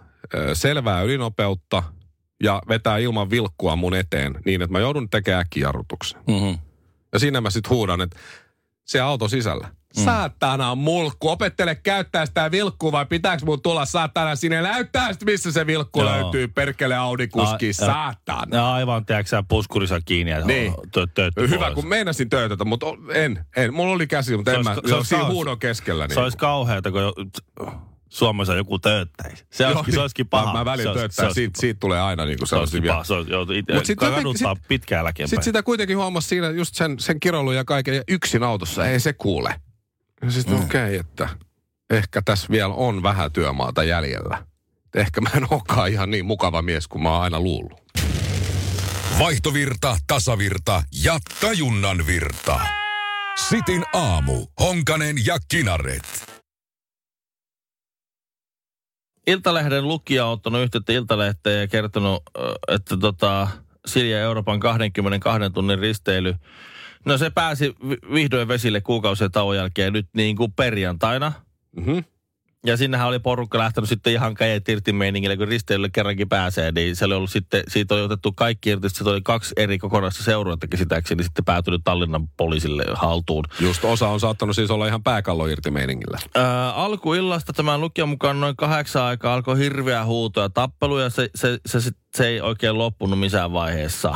selvää 0.54 1.02
ylinopeutta 1.02 1.84
ja 2.44 2.62
vetää 2.70 2.98
ilman 2.98 3.30
vilkkua 3.30 3.75
mun 3.75 3.96
eteen 3.96 4.36
niin, 4.46 4.62
että 4.62 4.72
mä 4.72 4.80
joudun 4.80 5.10
tekemään 5.10 5.42
äkkijarrutuksen. 5.42 6.22
Mm-hmm. 6.28 6.60
Ja 7.13 7.20
siinä 7.20 7.42
mä 7.42 7.50
sitten 7.50 7.70
huudan, 7.70 8.02
että 8.02 8.20
se 8.86 9.00
auto 9.00 9.28
sisällä. 9.28 9.68
Mm. 9.97 10.03
Saatana 10.03 10.75
mulkku, 10.75 11.29
opettele 11.29 11.75
käyttää 11.75 12.25
sitä 12.25 12.51
vilkkua 12.51 12.91
vai 12.91 13.05
pitääkö 13.05 13.45
mun 13.45 13.62
tulla 13.62 13.85
saatana 13.85 14.35
sinne 14.35 14.62
näyttää 14.62 15.09
missä 15.25 15.51
se 15.51 15.67
vilkku 15.67 16.01
Joo. 16.01 16.12
löytyy, 16.12 16.47
perkele 16.47 16.95
Audi 16.95 17.27
kuski, 17.27 17.67
ja- 17.67 17.73
saatana. 17.73 18.57
Ja 18.57 18.73
aivan, 18.73 19.05
tiedätkö 19.05 19.29
sä, 19.29 19.43
puskurissa 19.47 20.00
kiinni 20.05 20.31
ja 20.31 20.39
Niin. 20.45 20.73
Hyvä, 21.50 21.71
kun 21.71 21.88
meinasin 21.88 22.29
töötätä, 22.29 22.65
mutta 22.65 22.85
en, 23.13 23.45
en. 23.55 23.73
Mulla 23.73 23.93
oli 23.93 24.07
käsi, 24.07 24.38
mutta 24.38 24.51
Se 24.51 24.55
en 24.55 24.67
olisi- 24.67 24.69
mä. 24.69 24.75
se 24.81 24.88
Se 24.88 24.95
olisi 24.95 25.09
siinä 25.09 25.25
huudon 25.25 25.59
keskellä. 25.59 26.07
Se 26.13 26.19
olisi 26.19 26.38
kauheata, 26.38 26.91
kun 26.91 27.01
Suomessa 28.09 28.55
joku 28.55 28.79
tööttäisi. 28.79 29.45
Se 29.51 29.67
olisikin, 29.67 29.93
se 29.93 30.00
olisikin 30.00 30.27
paha. 30.27 30.53
Mä, 30.53 30.63
mä 30.63 30.71
olisi- 30.71 30.83
tööttää, 30.83 31.25
olisikin 31.25 31.33
siitä, 31.33 31.62
siitä 31.62 31.79
tulee 31.79 32.01
aina 32.01 32.25
niin 32.25 32.38
kuin 32.38 32.47
Se 32.47 32.55
olisi 32.55 32.81
paha. 32.81 33.03
Se 33.03 33.13
olisi 33.13 33.31
Mut 33.73 33.85
sit 33.85 34.00
kaduttaa 34.00 34.55
sit- 34.55 34.67
pitkään 34.67 35.00
jälkeenpäin. 35.05 35.29
Sitten 35.29 35.43
sitä 35.43 35.63
kuitenkin 35.63 35.97
huomasi 35.97 36.27
siinä 36.27 36.50
just 36.50 36.75
sen, 36.75 37.00
sen 37.00 37.19
kiroilun 37.19 37.55
ja 37.55 37.65
kaiken, 37.65 37.95
ja 37.95 38.03
yksin 38.07 38.43
autossa, 38.43 38.88
ei 38.88 39.00
se 39.00 39.13
kuule. 39.13 39.55
Ja 40.24 40.32
sitten 40.32 40.58
mm. 40.58 40.63
okei, 40.63 40.82
okay, 40.82 40.96
että 40.96 41.30
ehkä 41.89 42.22
tässä 42.25 42.48
vielä 42.51 42.74
on 42.74 43.03
vähän 43.03 43.32
työmaata 43.32 43.84
jäljellä. 43.84 44.46
Ehkä 44.96 45.22
mä 45.22 45.30
en 45.36 45.48
olekaan 45.50 45.89
ihan 45.89 46.12
niin 46.12 46.25
mukava 46.25 46.62
mies 46.62 46.88
kuin 46.88 47.03
mä 47.03 47.12
oon 47.12 47.22
aina 47.22 47.39
luullut. 47.39 47.84
Vaihtovirta, 49.20 49.98
tasavirta 50.08 50.84
ja 51.03 51.20
tajunnan 51.42 52.08
virta. 52.08 52.60
Sitin 53.50 53.84
aamu. 53.94 54.46
Honkanen 54.60 55.15
ja 55.25 55.38
Kinaret. 55.48 56.34
Iltalehden 59.27 59.88
lukija 59.88 60.25
on 60.25 60.32
ottanut 60.32 60.62
yhteyttä 60.62 60.94
Iltalehteen 60.94 61.62
ja 61.62 61.68
kertonut, 61.68 62.24
että 62.68 62.98
tota, 62.98 63.48
Silja 63.86 64.20
Euroopan 64.20 64.60
22 64.60 65.50
tunnin 65.50 65.80
risteily, 65.80 66.36
no 67.05 67.17
se 67.17 67.29
pääsi 67.29 67.75
vi- 67.89 68.13
vihdoin 68.13 68.48
vesille 68.48 68.81
kuukausien 68.81 69.31
tauon 69.31 69.55
jälkeen 69.55 69.93
nyt 69.93 70.07
niin 70.13 70.36
kuin 70.36 70.51
perjantaina. 70.51 71.31
Mm-hmm. 71.75 72.03
Ja 72.65 72.77
sinnehän 72.77 73.07
oli 73.07 73.19
porukka 73.19 73.57
lähtenyt 73.57 73.89
sitten 73.89 74.13
ihan 74.13 74.33
käjet 74.33 74.69
irti 74.69 74.93
meiningille, 74.93 75.38
kun 75.38 75.48
risteilylle 75.48 75.89
kerrankin 75.89 76.29
pääsee, 76.29 76.72
niin 76.72 76.95
se 76.95 77.05
oli 77.05 77.13
ollut 77.13 77.31
sitten, 77.31 77.63
siitä 77.67 77.93
oli 77.93 78.01
otettu 78.01 78.31
kaikki 78.31 78.69
irti, 78.69 78.89
sitten 78.89 79.07
oli 79.07 79.22
kaksi 79.22 79.53
eri 79.57 79.77
kokonaista 79.77 80.24
seuraa 80.24 80.57
käsittääkseni, 80.69 81.17
niin 81.17 81.25
sitten 81.25 81.45
päätynyt 81.45 81.81
Tallinnan 81.83 82.27
poliisille 82.38 82.83
haltuun. 82.93 83.45
Just 83.60 83.83
osa 83.86 84.07
on 84.07 84.19
saattanut 84.19 84.55
siis 84.55 84.72
olla 84.72 84.88
ihan 84.88 85.03
pääkallo 85.03 85.48
irti 85.48 85.72
meiningillä. 85.72 86.19
Ää, 86.36 86.72
alkuillasta 86.72 87.53
tämän 87.53 87.81
lukijan 87.81 88.10
mukaan 88.10 88.39
noin 88.39 88.55
kahdeksan 88.55 89.03
aikaa 89.03 89.33
alkoi 89.33 89.57
hirveä 89.57 90.05
huuto 90.05 90.41
ja 90.41 90.50
tappelu 90.50 91.00
ja 91.00 91.10
se, 91.10 91.29
se, 91.36 91.60
se, 91.65 91.81
se, 91.81 91.91
se 92.15 92.27
ei 92.27 92.41
oikein 92.41 92.77
loppunut 92.77 93.19
missään 93.19 93.53
vaiheessa. 93.53 94.15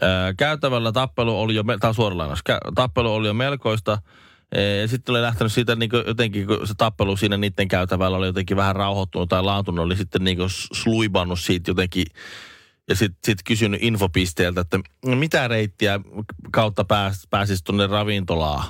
Ää, 0.00 0.34
käytävällä 0.34 0.92
tappelu 0.92 1.40
oli 1.40 1.54
jo, 1.54 1.64
tämä 1.64 1.88
on 1.88 1.94
suora 1.94 2.16
lainaus, 2.18 2.40
Kä- 2.50 2.72
tappelu 2.74 3.14
oli 3.14 3.26
jo 3.26 3.34
melkoista. 3.34 3.98
Ja 4.82 4.88
sitten 4.88 5.12
oli 5.12 5.22
lähtenyt 5.22 5.52
siitä 5.52 5.76
niin 5.76 5.90
jotenkin, 6.06 6.46
kun 6.46 6.66
se 6.66 6.74
tappelu 6.76 7.16
siinä 7.16 7.36
niiden 7.36 7.68
käytävällä 7.68 8.16
oli 8.16 8.26
jotenkin 8.26 8.56
vähän 8.56 8.76
rauhoittunut 8.76 9.28
tai 9.28 9.42
laantunut, 9.42 9.84
oli 9.84 9.96
sitten 9.96 10.24
niin 10.24 10.38
sluibannut 10.72 11.40
siitä 11.40 11.70
jotenkin 11.70 12.06
ja 12.88 12.94
sitten 12.96 13.18
sit 13.24 13.38
kysynyt 13.44 13.82
infopisteeltä, 13.82 14.60
että 14.60 14.80
mitä 15.06 15.48
reittiä 15.48 16.00
kautta 16.52 16.84
pääs, 16.84 17.26
pääsisi 17.30 17.64
tuonne 17.64 17.86
ravintolaan, 17.86 18.64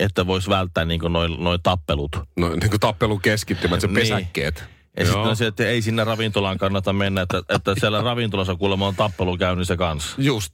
että 0.00 0.26
voisi 0.26 0.50
välttää 0.50 0.84
niin 0.84 1.00
noin 1.08 1.36
noi 1.44 1.58
tappelut. 1.62 2.16
No 2.36 2.48
niin 2.48 2.70
kuin 2.70 2.80
tappelun 2.80 3.20
keskittymät, 3.20 3.80
se 3.80 3.86
Niin. 3.86 3.94
pesäkkeet. 3.94 4.64
Ja 4.96 5.04
sitten 5.04 5.22
on 5.22 5.36
se, 5.36 5.46
että 5.46 5.68
ei 5.68 5.82
sinne 5.82 6.04
ravintolaan 6.04 6.58
kannata 6.58 6.92
mennä, 6.92 7.20
että, 7.20 7.42
että 7.48 7.74
siellä 7.80 8.02
ravintolassa 8.02 8.56
kuulemma 8.56 8.86
on 8.86 8.96
tappelu 8.96 9.36
käynnissä 9.36 9.76
kanssa. 9.76 10.16
Just. 10.18 10.52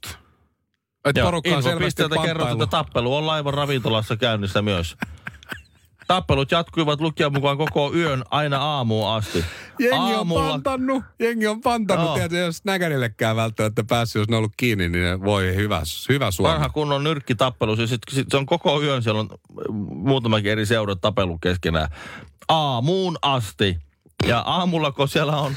Että 1.05 1.19
Joo, 1.19 1.27
porukka 1.27 1.49
on 1.49 1.63
selvästi 1.63 2.03
infopisteeltä 2.03 2.27
kerrot, 2.27 2.51
että 2.51 2.67
tappelu 2.67 3.15
on 3.15 3.27
laivan 3.27 3.53
ravintolassa 3.53 4.17
käynnissä 4.17 4.61
myös. 4.61 4.95
Tappelut 6.07 6.51
jatkuivat 6.51 7.01
lukijan 7.01 7.33
mukaan 7.33 7.57
koko 7.57 7.93
yön 7.93 8.23
aina 8.31 8.57
aamuun 8.57 9.09
asti. 9.09 9.45
Jengi 9.79 10.15
on 10.15 10.29
pantannut, 10.29 11.03
jengi 11.19 11.47
on 11.47 11.61
pantannut. 11.61 12.05
Joo. 12.05 12.15
Tiedätkö, 12.15 12.37
jos 12.37 12.65
näkärillekään 12.65 13.35
välttämättä 13.35 13.83
päässyt, 13.83 14.19
jos 14.19 14.29
ne 14.29 14.35
on 14.35 14.37
ollut 14.37 14.53
kiinni, 14.57 14.89
niin 14.89 15.23
voi 15.23 15.55
hyvä, 15.55 15.81
hyvä 16.09 16.31
Suomi. 16.31 16.53
Vanha 16.53 16.69
kunnon 16.69 17.03
nyrkkitappelu. 17.03 17.75
Siis 17.75 17.89
sit, 17.89 18.01
sit 18.09 18.27
se 18.31 18.37
on 18.37 18.45
koko 18.45 18.81
yön, 18.81 19.03
siellä 19.03 19.19
on 19.19 19.29
muutamakin 19.89 20.51
eri 20.51 20.65
seurat 20.65 21.01
tapellut 21.01 21.41
keskenään. 21.41 21.89
Aamuun 22.47 23.17
asti. 23.21 23.77
Ja 24.27 24.39
aamulla, 24.39 24.91
kun 24.91 25.07
siellä 25.07 25.37
on 25.37 25.53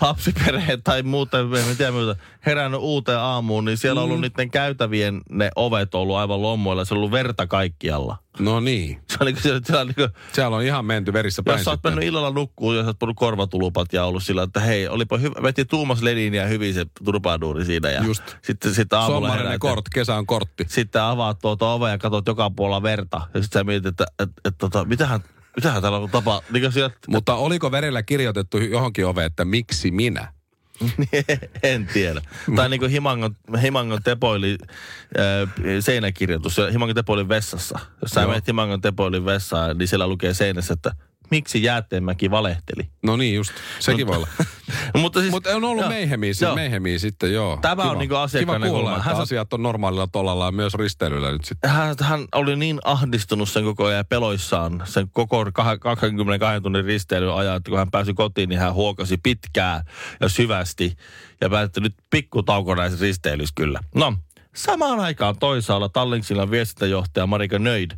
lapsiperheet 0.00 0.80
tai 0.84 1.02
muuten, 1.02 1.40
en 1.40 1.76
tiedä 1.76 1.92
muuta, 1.92 2.16
herännyt 2.46 2.80
uuteen 2.80 3.18
aamuun, 3.18 3.64
niin 3.64 3.76
siellä 3.76 4.00
on 4.00 4.04
ollut 4.04 4.20
niiden 4.20 4.50
käytävien 4.50 5.20
ne 5.30 5.50
ovet 5.56 5.94
ollut 5.94 6.16
aivan 6.16 6.42
lommoilla. 6.42 6.84
Se 6.84 6.94
on 6.94 6.98
ollut 6.98 7.10
verta 7.10 7.46
kaikkialla. 7.46 8.16
No 8.38 8.60
niin. 8.60 9.00
Se 9.08 9.16
on 9.20 9.26
niin 9.26 9.34
kuin, 9.34 9.42
siellä, 9.42 9.60
siellä 9.64 9.80
on 9.80 9.86
niin 9.86 9.94
kuin, 9.94 10.08
Siellä 10.32 10.56
on 10.56 10.62
ihan 10.62 10.84
menty 10.84 11.12
verissä 11.12 11.42
päin 11.42 11.58
jos 11.58 11.64
sä 11.64 11.70
oot 11.70 11.84
mennyt 11.84 12.04
illalla 12.04 12.30
nukkuun 12.30 12.76
ja 12.76 12.82
sä 12.82 12.88
oot 12.88 12.98
pannut 12.98 13.16
korvatulupat 13.16 13.92
ja 13.92 14.04
ollut 14.04 14.22
sillä, 14.22 14.42
että 14.42 14.60
hei, 14.60 14.88
olipa 14.88 15.18
hyvä, 15.18 15.42
veti 15.42 15.64
Tuumas 15.64 16.02
Ledin 16.02 16.34
ja 16.34 16.46
hyvin 16.46 16.74
se 16.74 16.86
turpaaduuri 17.04 17.64
siinä. 17.64 17.90
Ja 17.90 18.04
Just. 18.04 18.22
Sitten, 18.42 18.74
sitten 18.74 18.98
aamulla 18.98 19.28
Sommarinen 19.28 19.58
kort, 19.58 19.84
kesä 19.94 20.16
on 20.16 20.26
kortti. 20.26 20.64
sitten 20.68 21.02
avaat 21.02 21.38
tuota 21.38 21.72
ovea 21.72 21.88
ja 21.90 21.98
katsot 21.98 22.26
joka 22.26 22.50
puolella 22.50 22.82
verta. 22.82 23.20
Ja 23.34 23.42
sitten 23.42 23.60
sä 23.60 23.64
mietit, 23.64 23.86
että 23.86 24.06
et, 24.18 24.30
et, 24.44 24.54
tota, 24.58 24.84
mitähän, 24.84 25.20
mitähän 25.56 25.82
täällä 25.82 25.98
on 25.98 26.10
tapa. 26.10 26.42
Niin 26.50 26.72
sieltä, 26.72 26.96
Mutta 27.08 27.34
oliko 27.34 27.70
verellä 27.70 28.02
kirjoitettu 28.02 28.58
johonkin 28.58 29.06
oveen, 29.06 29.26
että 29.26 29.44
miksi 29.44 29.90
minä? 29.90 30.32
en 31.62 31.86
tiedä. 31.92 32.22
Tai 32.56 32.68
niin 32.68 32.80
kuin 32.80 32.90
Himangon, 32.90 33.36
Himangon 33.62 34.02
tepoili 34.02 34.58
äh, 34.62 35.48
seinäkirjoitus. 35.80 36.56
Himangon 36.72 36.94
tepoilin 36.94 37.28
vessassa. 37.28 37.78
Jos 38.02 38.10
sä 38.10 38.26
menet 38.26 38.46
Himangon 38.46 38.80
tepoilin 38.80 39.24
vessaan, 39.24 39.78
niin 39.78 39.88
siellä 39.88 40.06
lukee 40.06 40.34
seinässä, 40.34 40.72
että 40.72 40.92
miksi 41.30 41.62
Jäätteenmäki 41.62 42.30
valehteli. 42.30 42.90
No 43.02 43.16
niin 43.16 43.34
just, 43.34 43.52
sekin 43.78 44.06
voi 44.06 44.16
olla. 44.16 44.28
Mutta 45.02 45.20
siis, 45.20 45.32
Mutta 45.32 45.56
on 45.56 45.64
ollut 45.64 45.82
joo, 45.82 45.88
meihemiä, 45.88 46.32
joo. 46.40 46.54
meihemiä 46.54 46.98
sitten, 46.98 47.32
joo. 47.32 47.58
Tämä 47.62 47.82
on 47.82 47.88
Kiva. 47.88 47.98
niinku 47.98 48.14
asiakkaan 48.14 48.62
Kiva 48.62 48.70
kuulla, 48.72 48.98
Hän 48.98 49.16
asiat 49.16 49.52
on 49.52 49.62
normaalilla 49.62 50.06
tolalla 50.12 50.44
ja 50.46 50.52
myös 50.52 50.74
risteilyllä 50.74 51.32
nyt 51.32 51.44
sitten. 51.44 51.70
hän, 51.70 51.94
hän 52.00 52.24
oli 52.34 52.56
niin 52.56 52.78
ahdistunut 52.84 53.48
sen 53.48 53.64
koko 53.64 53.84
ajan 53.84 53.96
ja 53.96 54.04
peloissaan 54.04 54.82
sen 54.84 55.10
koko 55.12 55.44
kah- 55.44 55.78
22 55.80 56.60
tunnin 56.60 56.84
risteilyn 56.84 57.34
ajan, 57.34 57.56
että 57.56 57.70
kun 57.70 57.78
hän 57.78 57.90
pääsi 57.90 58.14
kotiin, 58.14 58.48
niin 58.48 58.58
hän 58.60 58.74
huokasi 58.74 59.16
pitkään 59.22 59.84
ja 60.20 60.28
syvästi 60.28 60.96
ja 61.40 61.50
päätti 61.50 61.80
nyt 61.80 61.94
pikku 62.10 62.44
näissä 62.76 62.98
risteilyssä 63.00 63.52
kyllä. 63.56 63.80
No, 63.94 64.14
samaan 64.54 65.00
aikaan 65.00 65.38
toisaalla 65.38 65.88
Tallinksillan 65.88 66.50
viestintäjohtaja 66.50 67.26
Marika 67.26 67.58
Nöid. 67.58 67.90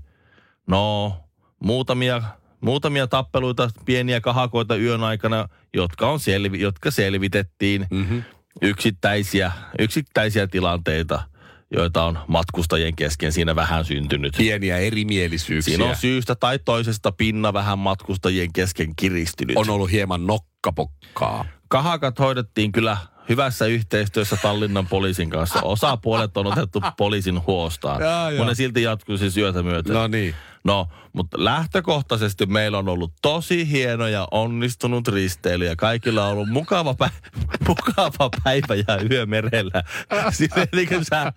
No, 0.67 1.17
muutamia, 1.65 2.23
muutamia 2.63 3.07
tappeluita, 3.07 3.71
pieniä 3.85 4.21
kahakoita 4.21 4.77
yön 4.77 5.03
aikana, 5.03 5.49
jotka, 5.75 6.11
on 6.11 6.21
selvi, 6.21 6.61
jotka 6.61 6.91
selvitettiin. 6.91 7.87
Mm-hmm. 7.91 8.23
Yksittäisiä, 8.63 9.53
yksittäisiä 9.79 10.47
tilanteita, 10.47 11.23
joita 11.71 12.03
on 12.05 12.19
matkustajien 12.27 12.97
kesken 12.97 13.33
siinä 13.33 13.57
vähän 13.57 13.85
syntynyt. 13.85 14.35
Pieniä 14.37 14.79
erimielisyyksiä. 14.79 15.77
Siinä 15.77 15.91
on 15.91 15.97
syystä 15.97 16.35
tai 16.35 16.59
toisesta 16.59 17.13
pinna 17.13 17.53
vähän 17.53 17.79
matkustajien 17.79 18.53
kesken 18.53 18.93
kiristynyt. 18.97 19.57
on 19.57 19.71
ollut 19.71 19.91
hieman 19.91 20.27
nokkapokkaa. 20.27 21.45
Kahakat 21.69 22.19
hoidettiin 22.19 22.73
kyllä 22.73 22.97
hyvässä 23.29 23.67
yhteistyössä 23.67 24.37
Tallinnan 24.43 24.87
poliisin 24.87 25.31
kanssa. 25.31 25.61
Osapuolet 25.63 26.37
on 26.37 26.47
otettu 26.47 26.83
poliisin 26.97 27.47
huostaan. 27.47 28.01
Mutta 28.37 28.51
ne 28.51 28.55
silti 28.55 28.83
jatkuisi 28.83 29.31
syötä 29.31 29.63
myöten. 29.63 29.95
No 29.95 30.09
niin. 30.09 30.35
No, 30.65 30.89
mutta 31.13 31.45
lähtökohtaisesti 31.45 32.47
meillä 32.47 32.79
on 32.79 32.89
ollut 32.89 33.13
tosi 33.23 33.71
hieno 33.71 34.07
ja 34.07 34.29
onnistunut 34.31 35.09
risteily 35.09 35.67
ja 35.67 35.77
kaikilla 35.77 36.27
on 36.27 36.33
ollut 36.33 36.49
mukava, 36.49 36.95
pä- 37.05 37.31
mukava 37.69 38.31
päivä 38.45 38.75
ja 38.75 38.99
yö 39.11 39.27
merellä. 39.27 39.83
Niin 40.77 40.89
kuin 40.89 41.05
sä, 41.05 41.33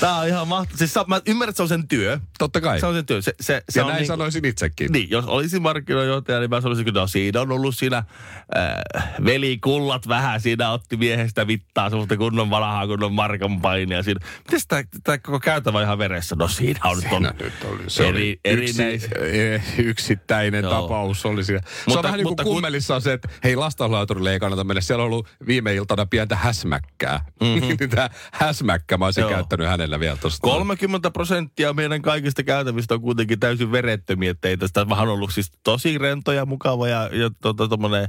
tää 0.00 0.16
on 0.16 0.28
ihan 0.28 0.48
mahtavaa. 0.48 0.78
Siis 0.78 0.94
sä, 0.94 1.04
mä 1.06 1.20
ymmärrän, 1.26 1.50
että 1.50 1.56
se 1.56 1.62
on 1.62 1.68
sen 1.68 1.88
työ. 1.88 2.18
Totta 2.38 2.60
kai. 2.60 2.80
Se 2.80 2.86
on 2.86 2.94
sen 2.94 3.06
työ. 3.06 3.22
Se, 3.22 3.34
se, 3.40 3.62
se 3.68 3.80
ja 3.80 3.84
on 3.84 3.88
näin 3.88 4.00
niin, 4.00 4.06
sanoisin 4.06 4.44
itsekin. 4.44 4.92
niin, 4.92 5.10
jos 5.10 5.24
olisin 5.24 5.62
markkinoinjohtaja, 5.62 6.40
niin 6.40 6.50
mä 6.50 6.60
sanoisin, 6.60 6.88
että 6.88 7.00
no 7.00 7.06
siinä 7.06 7.40
on 7.40 7.52
ollut 7.52 7.76
siinä 7.76 7.96
äh, 7.98 9.14
velikullat 9.24 10.08
vähän. 10.08 10.40
Siinä 10.40 10.70
otti 10.70 10.96
miehestä 10.96 11.46
vittaa, 11.46 11.90
semmoista 11.90 12.16
kunnon 12.16 12.50
vanhaa, 12.50 12.86
kunnon 12.86 13.12
markan 13.12 13.60
painia. 13.60 14.02
Siinä. 14.02 14.20
Miten 14.52 14.88
tämä, 15.04 15.18
koko 15.18 15.40
käytävä 15.40 15.82
ihan 15.82 15.98
veressä? 15.98 16.36
No 16.38 16.48
siinä 16.48 16.80
on 16.84 16.96
nyt 16.96 17.12
on 17.12 17.22
Siinä 17.22 17.34
nyt 17.40 17.64
oli. 17.64 17.87
Se 17.88 18.08
eri, 18.08 18.16
oli 18.18 18.40
yksi, 18.44 18.82
erinäis... 18.82 19.08
eh, 19.32 19.62
yksittäinen 19.78 20.64
Joo. 20.64 20.82
tapaus 20.82 21.26
oli 21.26 21.44
siinä. 21.44 21.62
se 21.66 21.82
Mutta- 21.86 21.98
on 21.98 22.02
vähän 22.02 22.18
niin 22.18 22.36
kuin 22.36 22.36
kummelissa 22.44 22.94
on 22.94 23.02
se, 23.02 23.12
että 23.12 23.28
hei 23.44 23.56
lastenlauturille 23.56 24.32
ei 24.32 24.40
kannata 24.40 24.64
mennä. 24.64 24.80
Siellä 24.80 25.02
on 25.02 25.06
ollut 25.06 25.28
viime 25.46 25.74
iltana 25.74 26.06
pientä 26.06 26.36
häsmäkkää. 26.36 27.20
Mm-hmm. 27.48 27.88
Tämä 27.88 28.10
häsmäkkä 28.32 28.96
mä 28.96 29.04
olisin 29.04 29.20
Joo. 29.20 29.30
käyttänyt 29.30 29.68
hänellä 29.68 30.00
vielä 30.00 30.16
tuosta. 30.16 30.40
30 30.40 31.10
prosenttia 31.10 31.72
meidän 31.72 32.02
kaikista 32.02 32.42
käytävistä 32.42 32.94
on 32.94 33.00
kuitenkin 33.00 33.40
täysin 33.40 33.72
verettömiä, 33.72 34.30
että 34.30 34.48
ei 34.48 34.56
tästä 34.56 34.88
vähän 34.88 35.08
ollut 35.08 35.32
siis 35.32 35.52
tosi 35.64 35.98
rento 35.98 36.32
ja 36.32 36.46
mukava 36.46 36.88
ja, 36.88 37.10
ja 37.12 37.30
to, 37.40 37.54
tommonen 37.54 38.08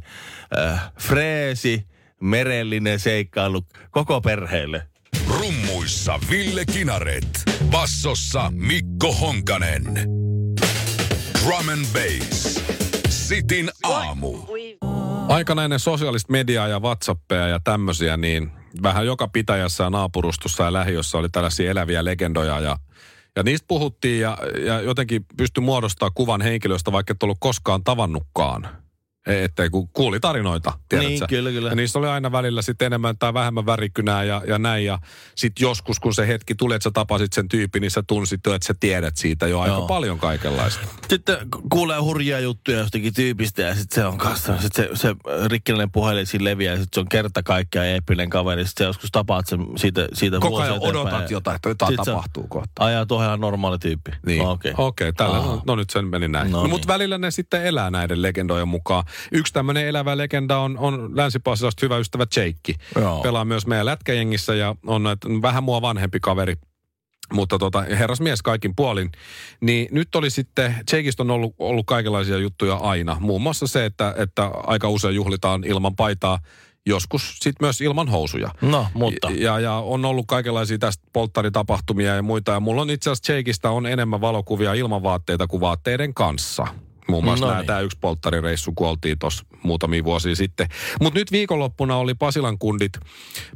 äh, 0.57 0.91
freesi, 1.00 1.88
merellinen 2.21 3.00
seikkailu 3.00 3.65
koko 3.91 4.21
perheelle. 4.21 4.88
Rummuissa 5.39 6.19
Ville 6.29 6.65
Kinaret. 6.65 7.43
Bassossa 7.72 8.51
Mikko 8.55 9.13
Honkanen. 9.13 9.84
Drum 11.43 11.69
and 11.69 11.86
Bass. 11.93 12.63
Sitin 13.10 13.69
aamu. 13.84 14.38
Aikana 15.27 15.63
ennen 15.63 15.79
sosiaalista 15.79 16.31
mediaa 16.31 16.67
ja 16.67 16.79
Whatsappia 16.79 17.48
ja 17.48 17.60
tämmöisiä, 17.63 18.17
niin 18.17 18.51
vähän 18.84 19.05
joka 19.05 19.27
pitäjässä 19.27 19.84
ja 19.84 19.89
naapurustossa 19.89 20.63
ja 20.63 20.74
lähiössä 20.74 21.17
oli 21.17 21.29
tällaisia 21.29 21.72
eläviä 21.72 22.05
legendoja 22.05 22.60
ja 22.60 22.77
ja 23.36 23.43
niistä 23.43 23.65
puhuttiin 23.67 24.22
ja, 24.22 24.38
ja 24.65 24.81
jotenkin 24.81 25.25
pystyi 25.38 25.63
muodostamaan 25.63 26.12
kuvan 26.15 26.41
henkilöstä, 26.41 26.91
vaikka 26.91 27.12
et 27.12 27.24
ollut 27.24 27.38
koskaan 27.39 27.84
tavannutkaan. 27.84 28.78
E- 29.27 29.43
Että 29.43 29.69
kun 29.69 29.89
kuuli 29.89 30.19
tarinoita, 30.19 30.73
tiedätkö? 30.89 31.09
Niin, 31.09 31.27
kyllä, 31.29 31.51
kyllä. 31.51 31.69
Ja 31.69 31.75
niissä 31.75 31.99
oli 31.99 32.07
aina 32.07 32.31
välillä 32.31 32.61
sitten 32.61 32.85
enemmän 32.85 33.17
tai 33.17 33.34
vähemmän 33.34 33.65
värikynää 33.65 34.23
ja, 34.23 34.41
ja 34.47 34.60
näin. 34.60 34.86
Ja 34.86 34.99
sitten 35.36 35.62
joskus, 35.65 35.99
kun 35.99 36.13
se 36.13 36.27
hetki 36.27 36.55
tuli, 36.55 36.75
että 36.75 36.84
sä 36.84 36.91
tapasit 36.93 37.34
sen 37.34 37.47
tyypin, 37.49 37.82
niin 37.82 37.91
sä 37.91 38.03
tunsit 38.08 38.39
jo, 38.45 38.53
että 38.53 38.67
sä 38.67 38.73
tiedät 38.79 39.17
siitä 39.17 39.47
jo 39.47 39.60
aika 39.60 39.75
Joo. 39.75 39.88
paljon 39.88 40.19
kaikenlaista. 40.19 40.88
Sitten 41.10 41.38
ku- 41.51 41.62
kuulee 41.69 41.99
hurjia 41.99 42.39
juttuja 42.39 42.77
jostakin 42.79 43.13
tyypistä 43.13 43.62
ja 43.62 43.75
sitten 43.75 43.95
se 43.95 44.05
on 44.05 44.17
kanssa, 44.17 44.62
sit 44.62 44.73
se, 44.73 44.89
se 44.93 45.15
rikkinäinen 45.47 45.91
puhelin 45.91 46.27
siinä 46.27 46.43
leviää 46.45 46.73
ja 46.73 46.77
sitten 46.79 46.95
se 46.95 46.99
on 46.99 47.10
kerta 47.10 47.43
kaikkiaan 47.43 47.88
eeppinen 47.88 48.29
kaveri. 48.29 48.65
Sitten 48.67 48.86
joskus 48.86 49.12
tapaat 49.12 49.47
sen 49.47 49.60
siitä, 49.77 50.08
siitä 50.13 50.39
Koko 50.39 50.58
ajan 50.62 50.77
odotat 50.79 51.21
ja 51.21 51.27
jotain, 51.29 51.55
että 51.55 51.69
jotain 51.69 51.95
tapahtuu 51.95 52.47
kohta. 52.47 52.86
Ajaa 52.86 53.05
tuohon 53.05 53.25
ihan 53.27 53.39
normaali 53.39 53.77
tyyppi. 53.79 54.12
Niin. 54.25 54.41
Okei. 54.41 54.73
Okei, 54.77 55.10
okay, 55.10 55.13
tällä, 55.13 55.38
Aa. 55.38 55.45
no, 55.45 55.62
no 55.67 55.75
nyt 55.75 55.89
sen 55.89 56.05
meni 56.05 56.27
näin. 56.27 56.51
No 56.51 56.58
No, 56.60 56.63
niin. 56.63 56.69
Mutta 56.71 56.88
välillä 56.88 57.17
ne 57.17 57.32
sitten 57.32 57.65
elää 57.65 57.91
näiden 57.91 58.21
legendojen 58.21 58.67
mukaan. 58.67 59.03
Yksi 59.32 59.54
tämmöinen 59.54 59.88
elävä 59.88 60.17
legenda 60.17 60.58
on, 60.58 60.78
on 60.78 61.17
Länsi-Passilasta 61.17 61.86
hyvä 61.86 61.98
ystävä 61.98 62.26
Jake. 62.36 62.74
Joo. 62.95 63.22
Pelaa 63.22 63.45
myös 63.45 63.67
meidän 63.67 63.86
lätkäjengissä 63.86 64.56
ja 64.56 64.76
on 64.86 65.04
näitä- 65.04 65.28
vähän 65.41 65.63
mua 65.63 65.82
vanhempi 65.82 66.19
kaveri. 66.19 66.56
Mutta 67.34 67.58
tota, 67.58 67.82
herrasmies 67.82 68.41
kaikin 68.41 68.76
puolin. 68.76 69.12
Niin 69.62 69.88
nyt 69.91 70.15
oli 70.15 70.30
sitten, 70.30 70.76
Jakeista 70.91 71.24
on 71.24 71.32
ollut, 71.32 71.56
ollut 71.60 71.86
kaikenlaisia 71.86 72.38
juttuja 72.38 72.76
aina. 72.76 73.17
Muun 73.19 73.41
muassa 73.41 73.67
se, 73.67 73.86
että, 73.86 74.13
että 74.17 74.45
aika 74.45 74.89
usein 74.89 75.15
juhlitaan 75.15 75.63
ilman 75.63 75.95
paitaa, 75.95 76.39
joskus 76.86 77.30
sitten 77.39 77.65
myös 77.65 77.82
ilman 77.82 78.08
housuja. 78.08 78.50
No, 78.62 78.88
mutta. 78.93 79.30
Ja, 79.32 79.60
ja 79.60 79.74
on 79.74 80.06
ollut 80.06 80.26
kaikenlaisia 80.28 80.78
tästä 80.78 81.04
polttaritapahtumia 81.13 82.15
ja 82.15 82.22
muita. 82.22 82.52
Ja 82.52 82.60
mulla 82.60 82.82
on 82.82 82.89
itse 82.89 83.10
asiassa 83.10 83.34
Jakeista 83.34 83.69
on 83.69 83.86
enemmän 83.86 84.22
valokuvia 84.22 84.74
ilman 84.74 85.04
vaatteita 85.04 85.48
kuin 85.48 85.62
vaatteiden 85.62 86.13
kanssa. 86.13 86.67
Muun 87.10 87.24
muassa 87.24 87.45
No 87.48 87.56
niin. 87.56 87.65
tämä 87.65 87.80
yksi 87.80 87.98
polttarireissu, 88.02 88.72
kun 88.76 88.88
oltiin 88.88 89.19
tuossa 89.19 89.45
muutamia 89.63 90.04
vuosia 90.04 90.36
sitten. 90.36 90.67
Mutta 91.02 91.19
nyt 91.19 91.32
viikonloppuna 91.32 91.95
oli 91.95 92.13
Pasilan 92.13 92.60
kundit. 92.60 92.91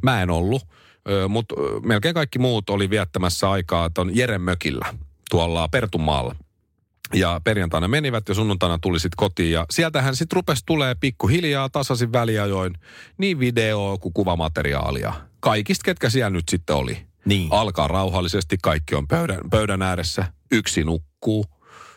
Mä 0.02 0.22
en 0.22 0.30
ollut, 0.30 0.62
mutta 1.28 1.54
melkein 1.82 2.14
kaikki 2.14 2.38
muut 2.38 2.70
oli 2.70 2.90
viettämässä 2.90 3.50
aikaa 3.50 3.90
ton 3.90 4.16
Jeren 4.16 4.40
mökillä 4.40 4.86
tuolla 5.30 5.68
Pertunmaalla. 5.68 6.36
Ja 7.14 7.40
perjantaina 7.44 7.88
menivät 7.88 8.28
ja 8.28 8.34
sunnuntaina 8.34 8.78
tuli 8.78 9.00
sitten 9.00 9.16
kotiin. 9.16 9.52
Ja 9.52 9.66
sieltähän 9.70 10.16
sitten 10.16 10.36
rupesi 10.36 10.62
tulee 10.66 10.94
pikkuhiljaa 10.94 11.68
tasaisin 11.68 12.12
väliajoin 12.12 12.74
niin 13.18 13.38
video 13.38 13.98
kuin 14.00 14.14
kuvamateriaalia. 14.14 15.12
Kaikista, 15.40 15.84
ketkä 15.84 16.10
siellä 16.10 16.30
nyt 16.30 16.48
sitten 16.48 16.76
oli. 16.76 16.98
Niin. 17.24 17.48
Alkaa 17.50 17.88
rauhallisesti, 17.88 18.56
kaikki 18.62 18.94
on 18.94 19.08
pöydän, 19.08 19.40
pöydän 19.50 19.82
ääressä, 19.82 20.24
yksi 20.52 20.84
nukkuu. 20.84 21.44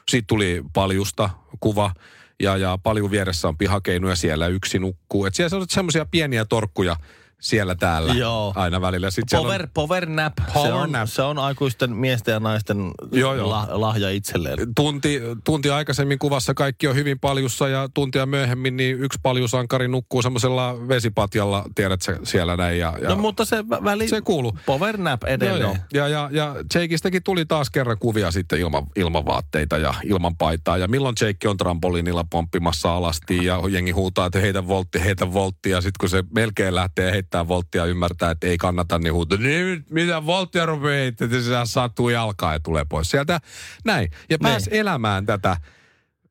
Sitten 0.10 0.28
tuli 0.28 0.64
paljusta 0.74 1.30
kuva 1.60 1.94
ja, 2.40 2.58
ja 2.58 2.78
paljon 2.84 3.12
vieressä 3.12 3.48
on 3.48 3.58
pihakeinu 3.58 4.10
ja 4.10 4.16
siellä 4.16 4.48
yksi 4.48 4.80
nukkuu. 4.80 5.26
Et 5.26 5.36
siellä 5.36 5.58
on 5.58 5.66
semmoisia 5.70 6.06
pieniä 6.06 6.46
torkkuja 6.46 6.96
siellä 7.42 7.76
täällä 7.76 8.14
Joo. 8.14 8.54
aina 8.56 8.82
välillä. 8.82 9.12
Sitten 9.12 9.40
Power, 9.40 9.62
on, 9.62 9.68
power 9.74 10.06
nap. 10.06 10.34
se, 10.48 10.54
Power 10.54 10.74
on, 10.74 10.92
nap. 10.92 11.08
se 11.08 11.22
on 11.22 11.38
aikuisten 11.40 11.96
miesten 11.96 12.32
ja 12.34 12.40
naisten 12.40 12.92
Joo, 13.12 13.36
joo. 13.36 13.50
La, 13.50 13.68
lahja 13.70 14.10
itselleen. 14.10 14.58
tunti, 14.76 15.22
tunti 15.44 15.70
aikaisemmin 15.70 16.20
kuvassa 16.20 16.54
kaikki 16.54 16.88
on 16.88 16.96
hyvin 16.96 17.20
paljussa 17.20 17.68
ja 17.68 17.90
tuntia 17.94 18.26
myöhemmin 18.26 18.78
niin 18.78 19.00
yksi 19.00 19.20
paljusankari 19.24 19.88
nukkuu 19.88 20.22
semmoisella 20.22 20.88
vesipatjalla, 20.88 21.66
tiedät 21.76 22.02
sä, 22.02 22.18
siellä 22.24 22.58
näin. 22.58 22.80
Ja, 22.80 22.94
ja 23.02 23.10
No 23.10 23.16
mutta 23.16 23.46
se 23.46 23.62
vä- 23.62 23.84
väli... 23.84 24.08
se 24.08 24.22
kuuluu. 24.22 24.58
Power 24.66 24.98
nap 24.98 25.24
Joo, 25.24 25.34
edelleen. 25.34 25.62
joo. 25.62 25.76
Ja, 25.94 26.08
ja, 26.08 26.30
ja 26.32 26.56
Jakeistäkin 26.76 27.24
tuli 27.24 27.46
taas 27.46 27.70
kerran 27.70 27.98
kuvia 28.00 28.32
sitten 28.32 28.60
ilman, 28.60 28.84
ilman 28.96 29.26
vaatteita 29.26 29.78
ja 29.78 29.94
ilman 30.04 30.38
paitaa. 30.38 30.78
Ja 30.78 30.88
milloin 30.88 31.16
Jake 31.22 31.50
on 31.50 31.58
trampoliinilla 31.58 32.26
pomppimassa 32.30 32.96
alasti 32.96 33.46
ja 33.46 33.62
jengi 33.70 33.92
huutaa, 33.92 34.26
että 34.26 34.40
heitä 34.40 34.68
voltti, 34.68 35.04
heitä 35.04 35.34
voltti. 35.34 35.70
Ja 35.70 35.82
sitten 35.82 35.98
kun 36.00 36.10
se 36.10 36.24
melkein 36.36 36.76
lähtee 36.76 37.12
heittää 37.28 37.48
volttia 37.48 37.86
ymmärtää, 37.86 38.32
että 38.32 38.48
ei 38.48 38.58
kannata, 38.58 39.00
niin 39.00 39.14
huutaa, 39.14 39.38
niin 39.38 39.86
mitä 39.90 40.26
volttia 40.26 40.66
rupeaa 40.66 40.96
heittää, 40.96 41.26
että 41.26 41.42
se 41.42 41.52
sattuu 41.64 42.10
jalkaan 42.10 42.54
ja 42.54 42.60
tulee 42.60 42.86
pois 42.90 43.12
sieltä. 43.12 43.40
Näin. 43.86 44.12
Ja 44.30 44.38
pääs 44.40 44.70
elämään 44.72 45.26
tätä 45.26 45.58